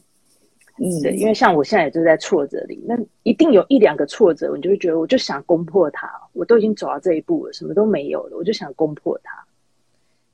[0.78, 9.44] 嗯，对，因为像我现在也就在挫折里，那一定有一两个挫折，你就会觉得我就想攻破它，我都已经走到这一步了，什么都没有了，我就想攻破它。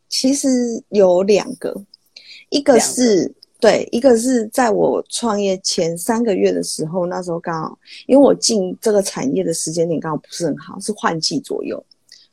[0.10, 0.48] 其实
[0.90, 1.76] 有两个，
[2.50, 3.34] 一个是。
[3.62, 7.78] 对，一个是在我创业前三个月的时候，那时候刚好，
[8.08, 11.86] 因为我进这个产业的时间点刚好不是很好，是换季左右，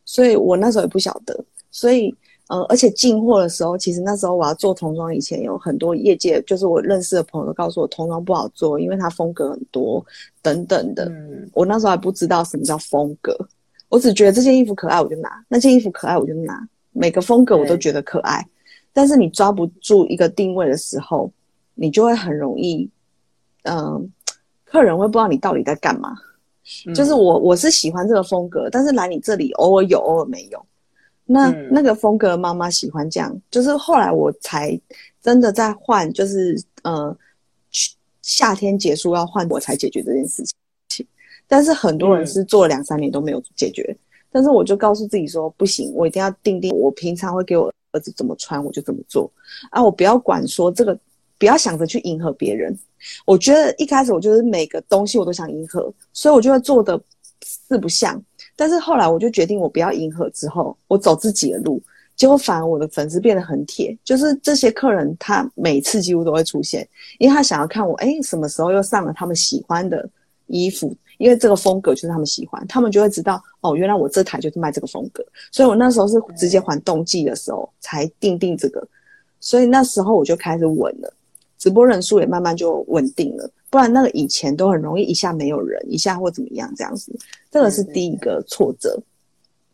[0.07, 1.39] 所以我那时候也不晓得，
[1.71, 2.15] 所以
[2.49, 10.05] 嗯，而且进货的时候，其实那时候我要做童装，以前有很多业界，就是我认识的朋友都告诉我，童装不好做，因为它风格很多
[10.41, 11.05] 等等的。
[11.07, 13.37] 嗯，我那时候还不知道什么叫风格，
[13.91, 16.67] 我只觉得这件衣服可爱，我就拿；那件衣服可爱，我就拿。
[16.93, 18.45] 每个风格我都觉得可爱，
[18.95, 21.31] 但是你抓不住一个定位的时候，
[21.75, 22.89] 你就会很容易，
[23.65, 24.11] 嗯，
[24.65, 26.15] 客人会不知道你到底在干嘛。
[26.87, 30.65] 嗯，就是我我是喜欢这个风格，但是来你这里偶尔有，偶尔没有。
[31.31, 34.81] 那、嗯、那个风格，妈妈喜欢这样，就是后来我才
[35.23, 37.15] 真的在换，就是呃，
[38.23, 40.43] 夏天结束要换，我才解决这件事
[40.89, 41.07] 情。
[41.47, 43.99] 但是很多人是做了两三年都没有解决，嗯、
[44.33, 49.31] 但是我就告诉自己说，不行，我一定要定定，我平常会给我儿子怎么穿，我就怎么做
[49.71, 50.99] 啊，我不要管说这个，
[51.39, 52.75] 不要想着去迎合别人。
[53.27, 56.99] 我觉得一开始我就是每个东西我都想迎合，所以我就会做的
[57.43, 58.23] 四不像。
[58.61, 61.81] 但是后来我就决定，我不要迎合，之后我走自己的路，
[62.17, 66.87] 结果反而我的粉丝变得很铁，就是这些客人他每次几乎都会出现，
[67.21, 70.11] 因为他想要看我，哎，什么时候又上了他们喜欢的
[70.49, 78.85] 衣服，因为这个风格就是他们喜欢，他们就会知道，哦，原来我这台就是卖这个风格，所以我那时候是直接还冬季的时候才定定这个，
[79.39, 81.15] 所以那时候我就开始稳了，
[81.59, 83.51] 直播人数也慢慢就稳定了。
[83.71, 87.13] 不然那个以前都很容易一下没有人，一下或怎么样这样子，
[87.51, 88.99] 这个是第一个挫折。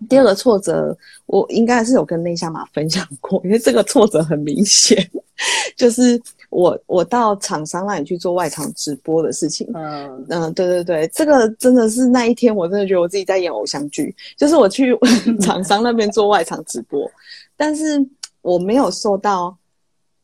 [0.08, 0.94] 第二个挫折，
[1.26, 4.98] 我应该是有跟内向马分享过， 因为这个挫折很明显，
[5.76, 6.20] 就是
[6.50, 9.66] 我我到厂商那里去做外场直播的事情。
[9.72, 14.98] 嗯嗯，对对对，这个真的是那一天，我真的觉得我自己在演偶像剧，就是我去
[15.40, 17.08] 厂商那边做外场直播，
[17.56, 18.04] 但是
[18.42, 19.56] 我没有受到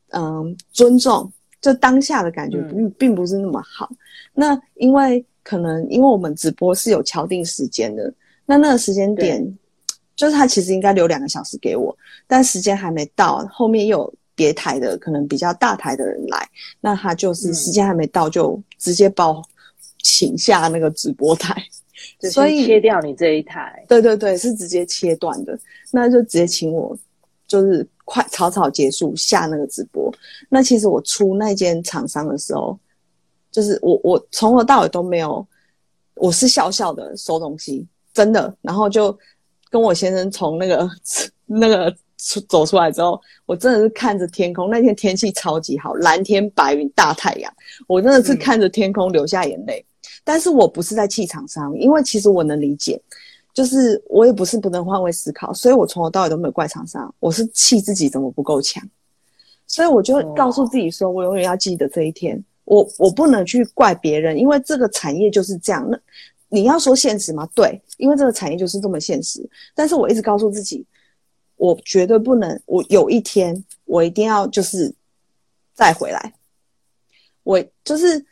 [0.09, 1.31] 嗯尊重。
[1.61, 3.87] 就当下的感觉并并不是那么好。
[3.91, 3.97] 嗯、
[4.33, 8.11] 那因为可能因为我们直播是有敲定时间的，
[8.45, 9.41] 那那个时间点，
[10.15, 11.95] 就是他其实应该留两个小时给我，
[12.25, 19.43] 但时间还没到，后面又有别台的可能比较大台的人来，那他就是时间还没到就直接把我
[20.01, 21.55] 请下那个直播台，
[22.31, 23.85] 所以切掉你这一台。
[23.87, 25.57] 对对对，是直接切断的，
[25.91, 26.97] 那就直接请我
[27.47, 27.87] 就是。
[28.11, 30.13] 快草草结束下那个直播，
[30.49, 32.77] 那其实我出那间厂商的时候，
[33.49, 35.47] 就是我我从头到尾都没有，
[36.15, 39.17] 我是笑笑的收东西，真的，然后就
[39.69, 40.89] 跟我先生从那个
[41.45, 47.49] 那个出走出来之后，我真的是看着天空，那天天气超级好，蓝天白云大太阳，
[47.87, 49.87] 我真的是看着天空流下眼泪，嗯、
[50.25, 53.01] 但是我不是在气场上，因为其实我能理解。
[53.53, 58.81] 就是我也不是不能换位思考，所以我从头到尾都没有怪厂商，我是气自己怎么不够强，
[59.67, 65.85] 所以我就告诉自己说，我永远要记得这一天，我我不能去怪别人，因为这个产业就是这样。
[65.89, 65.99] 那
[66.47, 67.47] 你要说现实吗？
[67.53, 69.45] 对，因为这个产业就是这么现实。
[69.73, 70.85] 但是我一直告诉自己，
[71.55, 74.93] 我绝对不能，我有一天我一定要就是
[75.73, 76.33] 再回来，
[77.43, 78.25] 我就是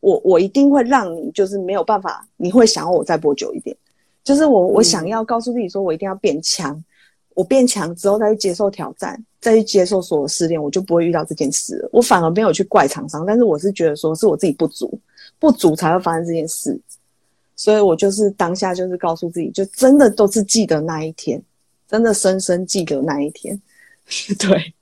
[0.00, 3.76] 我我一定会让你就是没有办法，你会想要我再播久一点。
[4.24, 6.74] 就是我，我想要告诉自己，说我一定要变强。
[6.74, 6.84] 嗯、
[7.34, 11.88] 我变强之后，再去接受挑战，再去接受所有试炼，我就不会遇到这件事了。
[11.92, 14.98] 我反而没有去怪厂商，但是我是觉得说是我自己不足，
[15.38, 16.80] 不足才会发生这件事。
[17.54, 21.40] 所以我就是当下就是告诉自己，就真的都是记得那一天，
[21.86, 23.60] 真的深深记得那一天。
[24.40, 24.74] 对，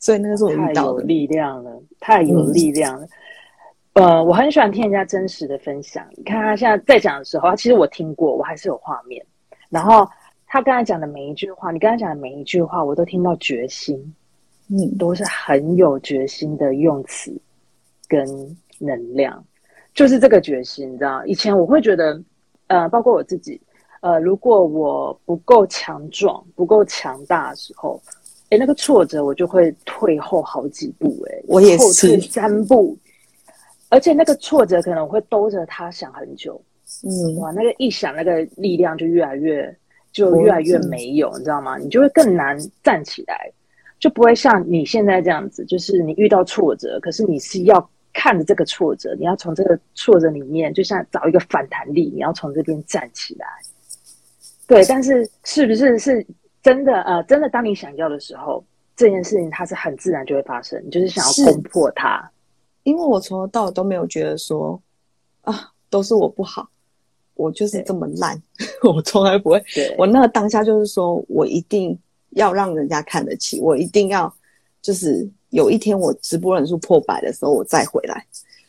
[0.00, 1.02] 所以那个是我遇到的。
[1.02, 3.04] 太有力量了，太有力量了。
[3.04, 3.08] 嗯
[3.96, 6.06] 呃，我很喜欢听人家真实的分享。
[6.16, 9.24] 你看他现在在讲的时候，其实我听过，我还是有画面。
[9.70, 10.06] 然后
[10.46, 13.96] 他刚才讲的每一句话，你刚才讲的每一句话，我都听到决心，
[14.68, 17.34] 嗯，都是很有决心的用词
[18.06, 18.26] 跟
[18.78, 19.42] 能量，
[19.94, 21.24] 就是这个决心，你知道？
[21.24, 22.20] 以前我会觉得，
[22.66, 23.58] 呃，包括我自己，
[24.02, 27.98] 呃，如果我不够强壮、不够强大的时候，
[28.50, 32.94] 诶，那个挫折我就会退后好几步，诶，我也退三步。
[33.88, 36.60] 而且那个挫折可能会兜着他想很久，
[37.04, 39.74] 嗯，哇，那个一想，那个力量就越来越，
[40.12, 41.78] 就越来越没有，你知道吗？
[41.78, 43.50] 你就会更难站起来，
[44.00, 53.46] 就不会像你现在这样子，就是你遇到挫折，可是你是要看着这个挫折，你要从这个挫折里面，就像找一个反弹力，你要从这边站起来。
[54.66, 56.26] 对，但是是不是是
[56.60, 57.02] 真的？
[57.02, 58.64] 呃，真的，当你想要的时候，
[58.96, 62.28] 这件事情它是很自然就会发生，你就是想要攻破它。
[62.86, 64.80] 因为我从头到尾都没有觉得说，
[65.42, 66.68] 啊，都是我不好，
[67.34, 68.40] 我就是这么烂，
[68.84, 69.60] 我从来不会。
[69.98, 71.98] 我那个当下就是说我一定
[72.30, 74.32] 要让人家看得起，我一定要，
[74.80, 78.24] 就是有一天我直播人数破百的时候，我再回来。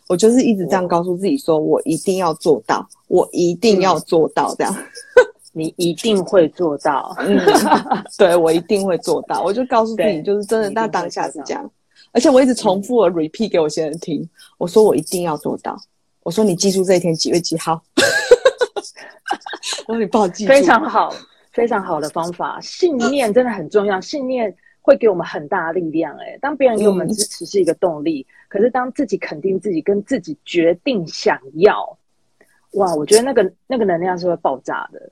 [0.07, 4.75] 我就是一直这样告诉自己说，我一定要做到，我一定要做到这样。
[5.53, 7.15] 你一定会做到。
[7.19, 7.39] 嗯，
[8.17, 9.43] 对，我一定会做到。
[9.43, 11.71] 我就告诉自己，就是真的，那当下是这样。
[12.17, 15.77] 而且我一直重复的 repeat 给我先生听，我说我一定要做到。
[16.23, 17.79] 我说你记住这一天几月几号。
[19.85, 20.49] 我说你帮我记住。
[20.49, 21.13] 非常好，
[21.51, 22.59] 非常好的方法。
[22.59, 24.51] 信念真的很重要，信念
[24.81, 26.11] 会给我们很大力量。
[26.17, 31.95] 哎，当别人给我们支持是一个动力，嗯、可是当自己肯定自己，跟自己决定想要，
[32.71, 35.11] 哇，我觉得那个那个能量是会爆炸的。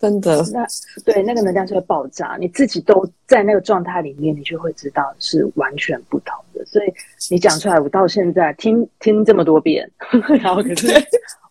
[0.00, 0.66] 真的，那
[1.04, 6.64] 对那个能量就会爆炸，你自己都在那个状态里面，你就会知道是完全不同的。
[6.64, 6.92] 所以
[7.28, 9.88] 你讲出来，我到现在听听这么多遍，
[10.40, 10.88] 然后可是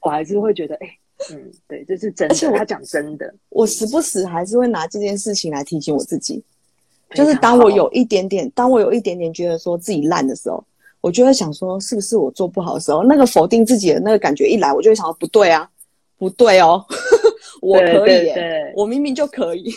[0.01, 2.35] 我还是会觉得，哎、欸，嗯，对，这是真的。
[2.57, 6.43] 他讲真的，我时不时还是会拿这件事情来提醒我自己，
[7.13, 10.63] 就是当我有一点点，当我有一点点觉得说自己烂的时候，
[11.01, 15.69] 我就会想说，是不是我做不好的时候，那个否定自己的那个感觉一来，我就会想说，不对啊，
[16.17, 16.83] 不对哦。
[17.61, 19.71] 我可以，对对对，我明明就可以，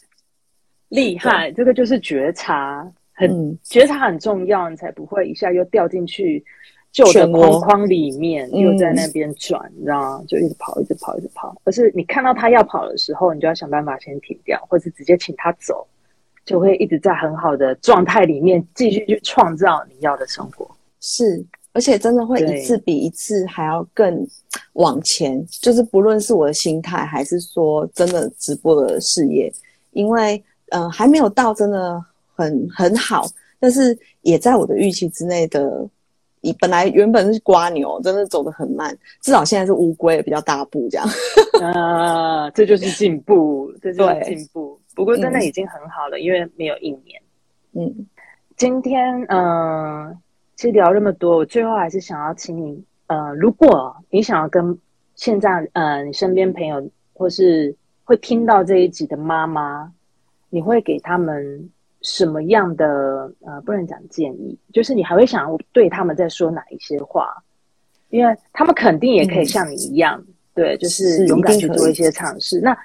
[0.88, 1.52] 厉害！
[1.52, 6.44] 这个就是觉察，很、嗯、觉察很重要，你才不会一下又掉进去
[6.90, 10.24] 旧的框框里面，又在那边转，你知道吗？
[10.26, 11.60] 就一直跑，一直跑，一直跑。
[11.64, 15.86] 而是你看到他要跑的时候，你就要想办法先停掉，或是直接请他走，
[16.44, 20.68] 就会一直在很好的状态里面继续去创造你要的生活。
[21.00, 21.44] 是。
[21.72, 24.26] 而且真的会一次比一次还要更
[24.72, 29.52] 往前，就是不论是我的心态，还是说真的直播的事业，
[29.92, 32.02] 因为呃还没有到真的
[32.34, 33.26] 很很好，
[33.60, 35.88] 但是也在我的预期之内的。
[36.40, 41.04] 你本来原本是瓜牛，真的走得很慢，至少现在是乌龟比较大步这样。
[41.60, 44.78] 啊，这就是进步，这就是进步。
[44.94, 47.20] 不过真的已经很好了，嗯、因为没有一年。
[47.72, 48.06] 嗯，
[48.56, 50.06] 今天嗯。
[50.06, 50.18] 呃
[50.58, 54.76] 其实聊这么多，我最后还是想要请你，呃，如果你想要跟
[55.14, 56.84] 现在，呃，你身边朋友
[57.14, 59.88] 或是会听到这一集的妈妈，
[60.50, 61.70] 你会给他们
[62.02, 67.32] 什么样的，呃，不能讲建议，就是你还会想要对他们在说哪一些话？
[68.08, 72.60] 因为他们肯定也可以像你一样，嗯、对，就是勇敢去做一些尝试。
[72.60, 72.76] 那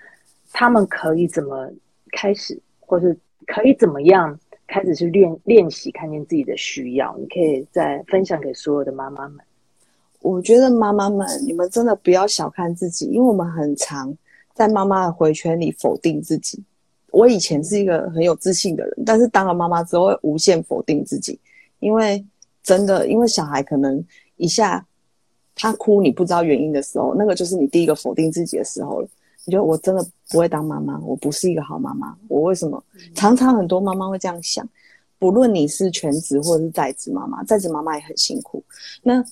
[0.51, 1.67] 他们可以怎么
[2.11, 3.17] 开始，或是
[3.47, 4.39] 可以怎么样？
[4.73, 9.37] 开始去练练习，看见自己的需要，你可以再分享给所有的妈妈们。
[10.19, 14.17] 我觉得妈妈们，你们真的不要小看自己，因为我们很常
[14.55, 16.63] 在妈妈的回圈里否定自己。
[17.11, 21.39] 我以前是一个很有自信的人，但是当了妈妈之后会无限否定自己，
[21.79, 22.25] 因为
[22.63, 24.03] 真的，因为小孩可能
[24.37, 24.83] 一下
[25.53, 29.07] 他哭，你不知道原因的时候，那个就是你第一个否定自己的时候了。
[29.45, 32.15] 你觉得我真的不会当妈妈，我不是一个好妈妈。
[32.27, 32.83] 我为什么？
[33.13, 34.67] 常常很多妈妈会这样想，
[35.19, 38.63] 不论你是全职或者是在职妈妈，在职妈妈也很辛苦。
[39.01, 39.23] 那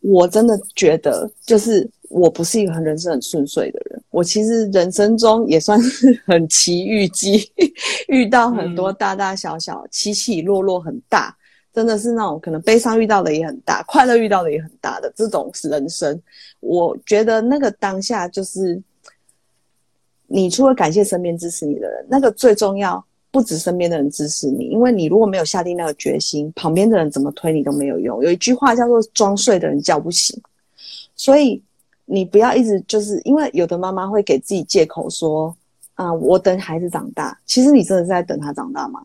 [0.00, 4.02] 我真的觉得，就是我不是一个很人生很顺遂的人。
[4.10, 7.50] 我其实人生中也算是很奇遇记，
[8.08, 11.34] 遇到很多大大小小、起起落落很大，
[11.72, 16.20] 真的是那种可能悲伤遇到的也很大，快乐遇到的也很大的这种人生。
[16.60, 18.82] 我觉得那个当下就是。
[20.28, 28.22] 你除了感谢身边支持你的人，那个最重要，不止身边的人支持你，因为你如果没有下定那个决心，旁边的人怎么推你都没有用。
[28.24, 30.36] 有一句话叫做“装睡的人叫不醒”，
[31.14, 31.62] 所以
[32.06, 35.56] 你不要一直就是因为有的妈妈会给自己借口说
[35.94, 39.04] ：“啊、我等孩子长大。”其实你真的是在等他长大吗？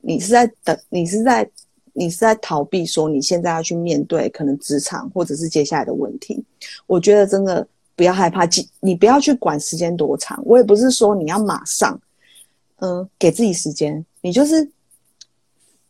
[0.00, 1.48] 你是在等，你是在，
[1.92, 6.44] 你是在逃避说你现在要去面对可能职场或者是接下来的问题。
[6.88, 7.64] 我觉得真的。
[7.98, 10.40] 不要害怕，你不要去管时间多长。
[10.44, 12.00] 我也不是说你要马上，
[12.76, 14.70] 嗯，给自己时间，你就是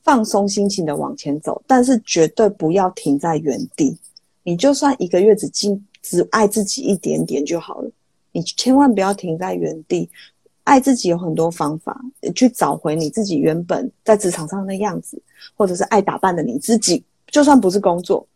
[0.02, 3.98] 放松心情的往前走，但是绝对不要停在原地。
[4.42, 7.90] 你就算一个月只进只爱自己一点点就好了，
[8.32, 10.08] 你千万不要停在原地。
[10.64, 12.00] 爱自己有很多方法，
[12.34, 15.20] 去找回你自己原本在职场上的样子，
[15.54, 18.26] 或者是爱打扮的你自己，就算不是工作，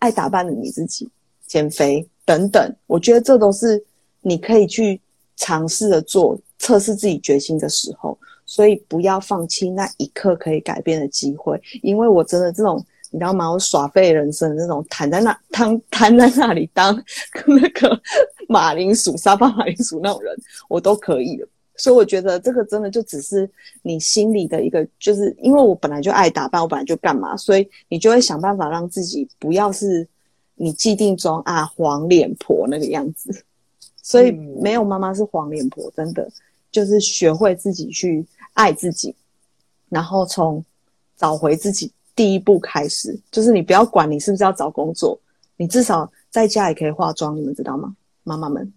[0.00, 1.08] 爱打扮的你自己，
[1.46, 2.06] 减肥。
[2.24, 3.82] 等等，我觉得这都是
[4.20, 5.00] 你可以去
[5.36, 8.16] 尝试的做测试自己决心的时候，
[8.46, 11.60] 所以不要放弃那一刻可以改变的机会。
[11.82, 13.50] 因为我真的这种你知道吗？
[13.50, 16.94] 我耍废人生的那种躺在那躺瘫在那里当
[17.46, 18.00] 那个
[18.48, 20.32] 马铃薯沙发马铃薯那种人，
[20.68, 21.46] 我都可以的。
[21.76, 23.50] 所以我觉得这个真的就只是
[23.82, 30.06] 你心里的一个，就是因为我本来就爱打扮，我本来就干嘛，所以你就会想办法让自己不要是。
[30.62, 33.44] 你既定中啊，黄脸婆那个样子，
[34.00, 36.30] 所以没有妈妈是黄脸婆，真的
[36.70, 39.12] 就是学会自己去爱自己，
[39.88, 40.64] 然后从
[41.16, 45.18] 找回自己第一步开始，就是你不要管你是不是要找工作，
[45.56, 47.96] 你至少在家也可以化妆，你们知道吗？
[48.22, 48.72] 妈妈们，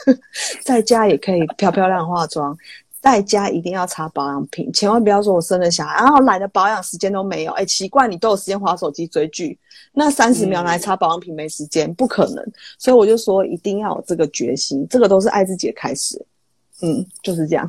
[0.64, 2.56] 在家也可以漂漂亮化妆。
[2.98, 7.52] 在家一定要擦保养品，千万不要说我生了小孩，然后懒得保养，时间都没有。
[7.52, 9.56] 哎，奇怪，你都有时间滑手机追剧，
[9.98, 12.44] 那三十秒来擦保养品没时间，不可能。
[12.78, 16.22] 所以我就说一定要有这个决心，这个都是爱自己的开始。
[16.82, 17.66] 嗯，就是这样。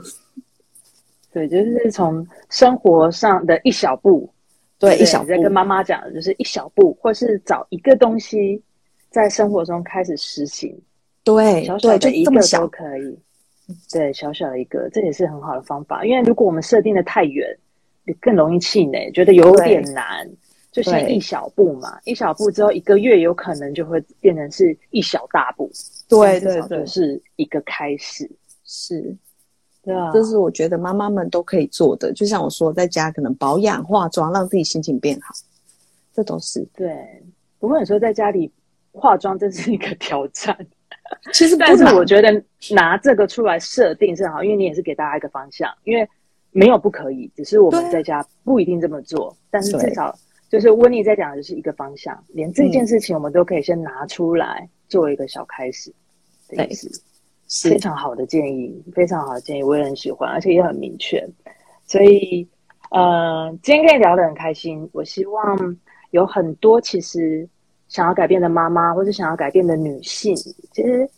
[1.31, 4.29] 对，就是从生活上的一小步，
[4.77, 5.29] 对，一小步。
[5.29, 8.61] 在跟妈妈讲的就是一小步，或是找一个东西
[9.09, 10.77] 在生活中开始实行。
[11.23, 13.17] 对，小小的一个都可以。
[13.89, 16.03] 对，小小的一个，这也是很好的方法。
[16.03, 17.47] 因为如果我们设定的太远，
[18.03, 20.29] 你更容易气馁，觉得有点难。
[20.71, 25.71] 就先一小步嘛，一小步之后，一个月有可能就会变成是一小大步。
[26.07, 28.29] 对对对，是一个开始。
[28.63, 29.15] 是，
[29.83, 32.11] 对啊，这是我觉得妈妈们都可以做的。
[32.13, 35.33] 就像我说，在家可能保养、化妆，让自己心情变好，
[36.13, 37.23] 这都是对。
[37.59, 38.51] 不过你说在家里
[38.91, 40.55] 化妆，这是一个挑战。
[41.33, 46.07] 其实，但是我觉得拿这个出来设定是好，因为你也是给大家一个方向，因为
[46.51, 49.35] 没有不可以，只是我们在家不一定这么做。
[49.49, 50.13] 但是至少
[50.49, 55.93] 就是温妮在讲的就是一个方向，连这件事情我们都可以先拿出来做一个小开始
[56.49, 56.89] 的意思。
[57.47, 61.25] 是非常好的建议，非常好的建议，我也很喜欢，而且也很明确。
[61.85, 62.47] 所以，
[62.91, 64.89] 呃，今天跟你聊得很开心。
[64.91, 65.77] 我希望
[66.11, 67.47] 有很多其实。
[67.89, 71.09] 想要改变的妈妈，或者想要改变的女性，其实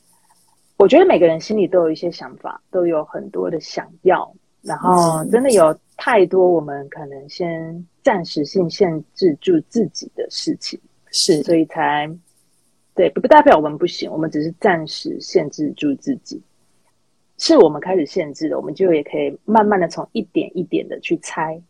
[0.77, 10.79] 我觉得每个人心里都有一些想法，都有很多的想要，然后真的有太多我们可能先暂时性限制住自己的事情，
[11.11, 12.09] 是，所以才
[12.95, 16.41] 对，不代表我们不行，我们只是暂时限制住自己，
[17.37, 21.61] 是我们开始限制的，我们就也可以慢慢的从一点一点的去猜，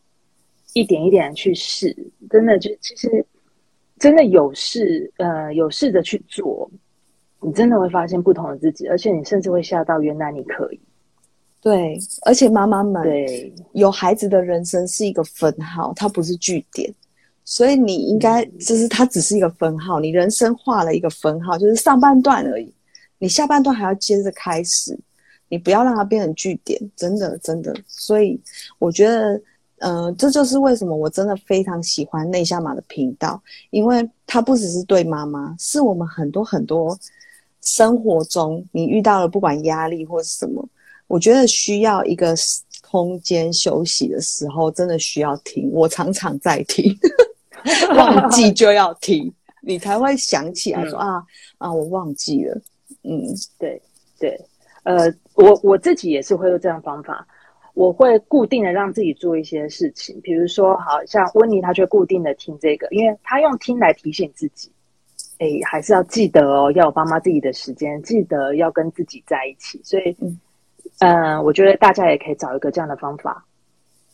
[0.73, 1.95] 一点一点的去试，
[2.29, 3.25] 真的就其实。
[3.97, 6.71] 真的有事，呃，有试着去做，
[7.41, 10.79] 你真的会发现不同的自己，而且你甚至会吓到，原来你可以。
[11.61, 16.93] 对，而且妈妈们，对，有孩子的人生是一个分号，它不是句点，
[17.43, 22.73] 所以你应该就是它只是一个分号，你人生画了一个分号，就是上半段而已，
[23.17, 24.97] 你下半段还要接着开始，
[25.49, 27.75] 你不要让它变成句点，真的真的。
[27.87, 28.39] 所以
[28.77, 29.41] 我觉得。
[29.81, 36.99] 嗯、呃，这就是为什么我真的非常喜欢内夏马的频道，因为它不只是对妈妈，是我们很多很多
[37.61, 40.67] 生活中你遇到了不管压力或是什么，
[41.09, 42.35] 我觉得需要一个
[42.89, 45.69] 空间休息的时候，真的需要听。
[45.73, 46.95] 我常常在听，
[47.95, 51.23] 忘记 就要听，你才会想起来说、嗯、啊
[51.57, 52.61] 啊，我忘记了。
[53.03, 53.25] 嗯，
[53.57, 53.81] 对
[54.19, 54.39] 对，
[54.83, 57.27] 呃，我我自己也是会用这样方法。
[57.73, 64.69] 我会固定的让自己做一些事情，比如说，好像温妮她就固定的听这个，因为她用听来提醒自己，
[65.37, 69.79] 哎，还是要记得哦，要有爸妈自己的时间，记得要跟自己在一起。
[69.83, 70.37] 所以，嗯、
[70.99, 73.45] 呃，我觉得大家也可以找一个这样的方法。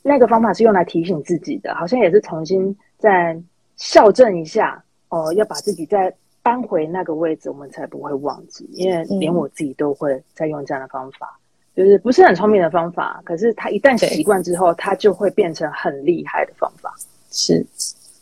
[0.04, 3.36] 那个方法是用来提醒自己的，好像也是重新再
[3.76, 6.14] 校正一下哦，要把自己再
[6.44, 8.70] 搬回那个位置，我们才不会忘记。
[8.74, 11.40] 因为连我自己都会在用这样的方法。
[11.76, 16.94] 就是不是很聪明的方法，可是他一旦习惯之后，他就会变成很厉害的方法。
[17.32, 17.66] 是，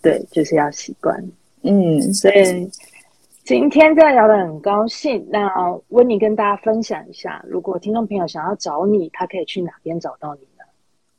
[0.02, 1.24] 对，就是要习惯。
[1.62, 2.68] 嗯，所以
[3.46, 5.28] 今天在聊得很高兴。
[5.30, 5.50] 那
[5.90, 10.64] 温妮跟大家分享一下，如果听众朋友想要找你，他可以去哪边找到你呢？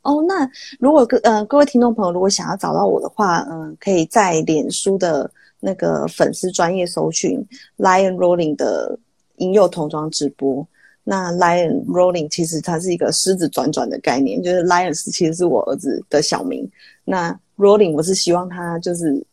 [0.01, 0.49] 哦，那
[0.79, 7.45] 如果各呃各位听众朋友如果想要找到我的话，嗯、可以在脸书的那个粉丝专业搜寻
[7.77, 8.97] Lion Rolling 的
[9.35, 10.67] 婴幼童装直播。
[11.03, 16.67] 那 Lion Rolling 其实它是一个狮子转转的概念，就是 Lions 其实是我儿子的小名，
[17.03, 19.23] 那 Rolling 我是希望他就是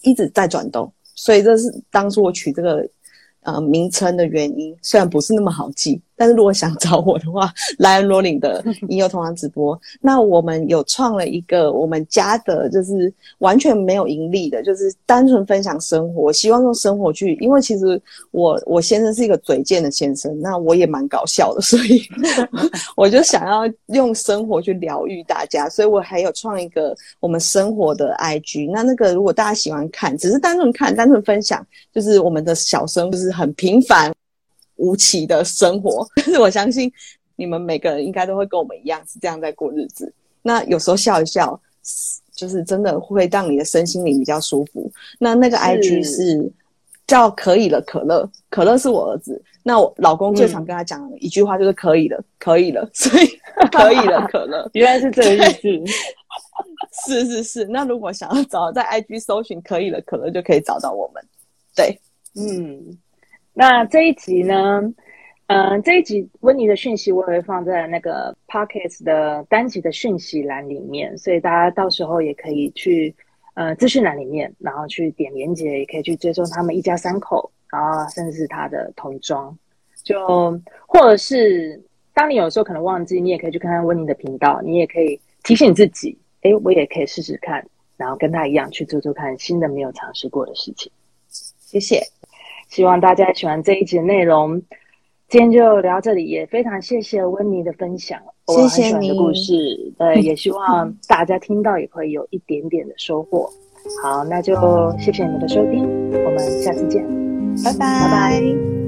[0.00, 2.88] 一直在转动，所以这是当初我取这个
[3.40, 6.00] 呃名称的原因，虽然不是那么好记。
[6.16, 18.00] 但是如果想找我的话，Lion Rolling 的婴幼童装直播，那我们有创了一个我们家的，就是完全没有盈利的，就是单纯分享生活，希望用生活去，因为其实
[18.30, 22.02] 我我先生是一个嘴贱的先生，那我也蛮搞笑的，所以
[22.96, 34.12] 我就想要用生活去疗愈大家，所以我还有创一个我们生活的 IG，那那个如果大家喜欢看，只是单纯看，单纯分享，就是我们的小生就是很平凡。
[34.76, 36.92] 无奇的生活， 但是我相信
[37.36, 40.12] 你们每个人应该都会跟我们一样是这样在过日子。
[40.42, 41.58] 那有时候笑一笑，
[42.34, 44.90] 就是真的会让你的身心灵比较舒服。
[45.18, 46.50] 那那个 IG 是
[47.06, 49.40] 叫可以了可乐，可乐是我儿子。
[49.62, 53.26] 那我老公最常跟他讲的一句话就是可以了，可以了， 所以
[53.72, 55.92] 可以了可乐， 原来是这个意思。
[57.06, 57.64] 是是是。
[57.64, 61.22] 那如果想要找在 IG 搜寻可以了可乐，就可以找到我们。
[61.74, 61.98] 对，
[62.36, 62.98] 嗯。
[63.56, 64.80] 那这一集呢，
[65.46, 73.14] 嗯、呃，这一集温妮的讯息我也会放在那个 p o c k e t 的单集的讯息栏里面，所以大家到时候也可以去
[73.54, 79.56] 呃资讯栏里面，然后去点连接，也可以去追踪他们一家三口，然后甚至是他的童装，
[80.02, 81.80] 就或者是
[82.12, 87.64] 当你有时候可能忘记，你也可以去看看温妮的频道，你也可以提醒自己，哎，我也可以试试看，
[87.96, 90.90] 然后跟他一样去做做看新的没有尝试过的事情。
[91.28, 92.00] 谢谢，
[92.74, 94.60] 希望大家喜欢这一集的内容。
[95.28, 103.48] 今天就聊到这里，也非常谢谢温妮的分享，我很喜欢的故事，对，也希望大家听到也会有一点点的收获。
[104.02, 104.56] 好，那就
[104.98, 105.84] 谢谢你们的收听，
[106.24, 107.04] 我们下次见，
[107.64, 107.78] 拜拜。
[107.78, 108.83] 拜拜。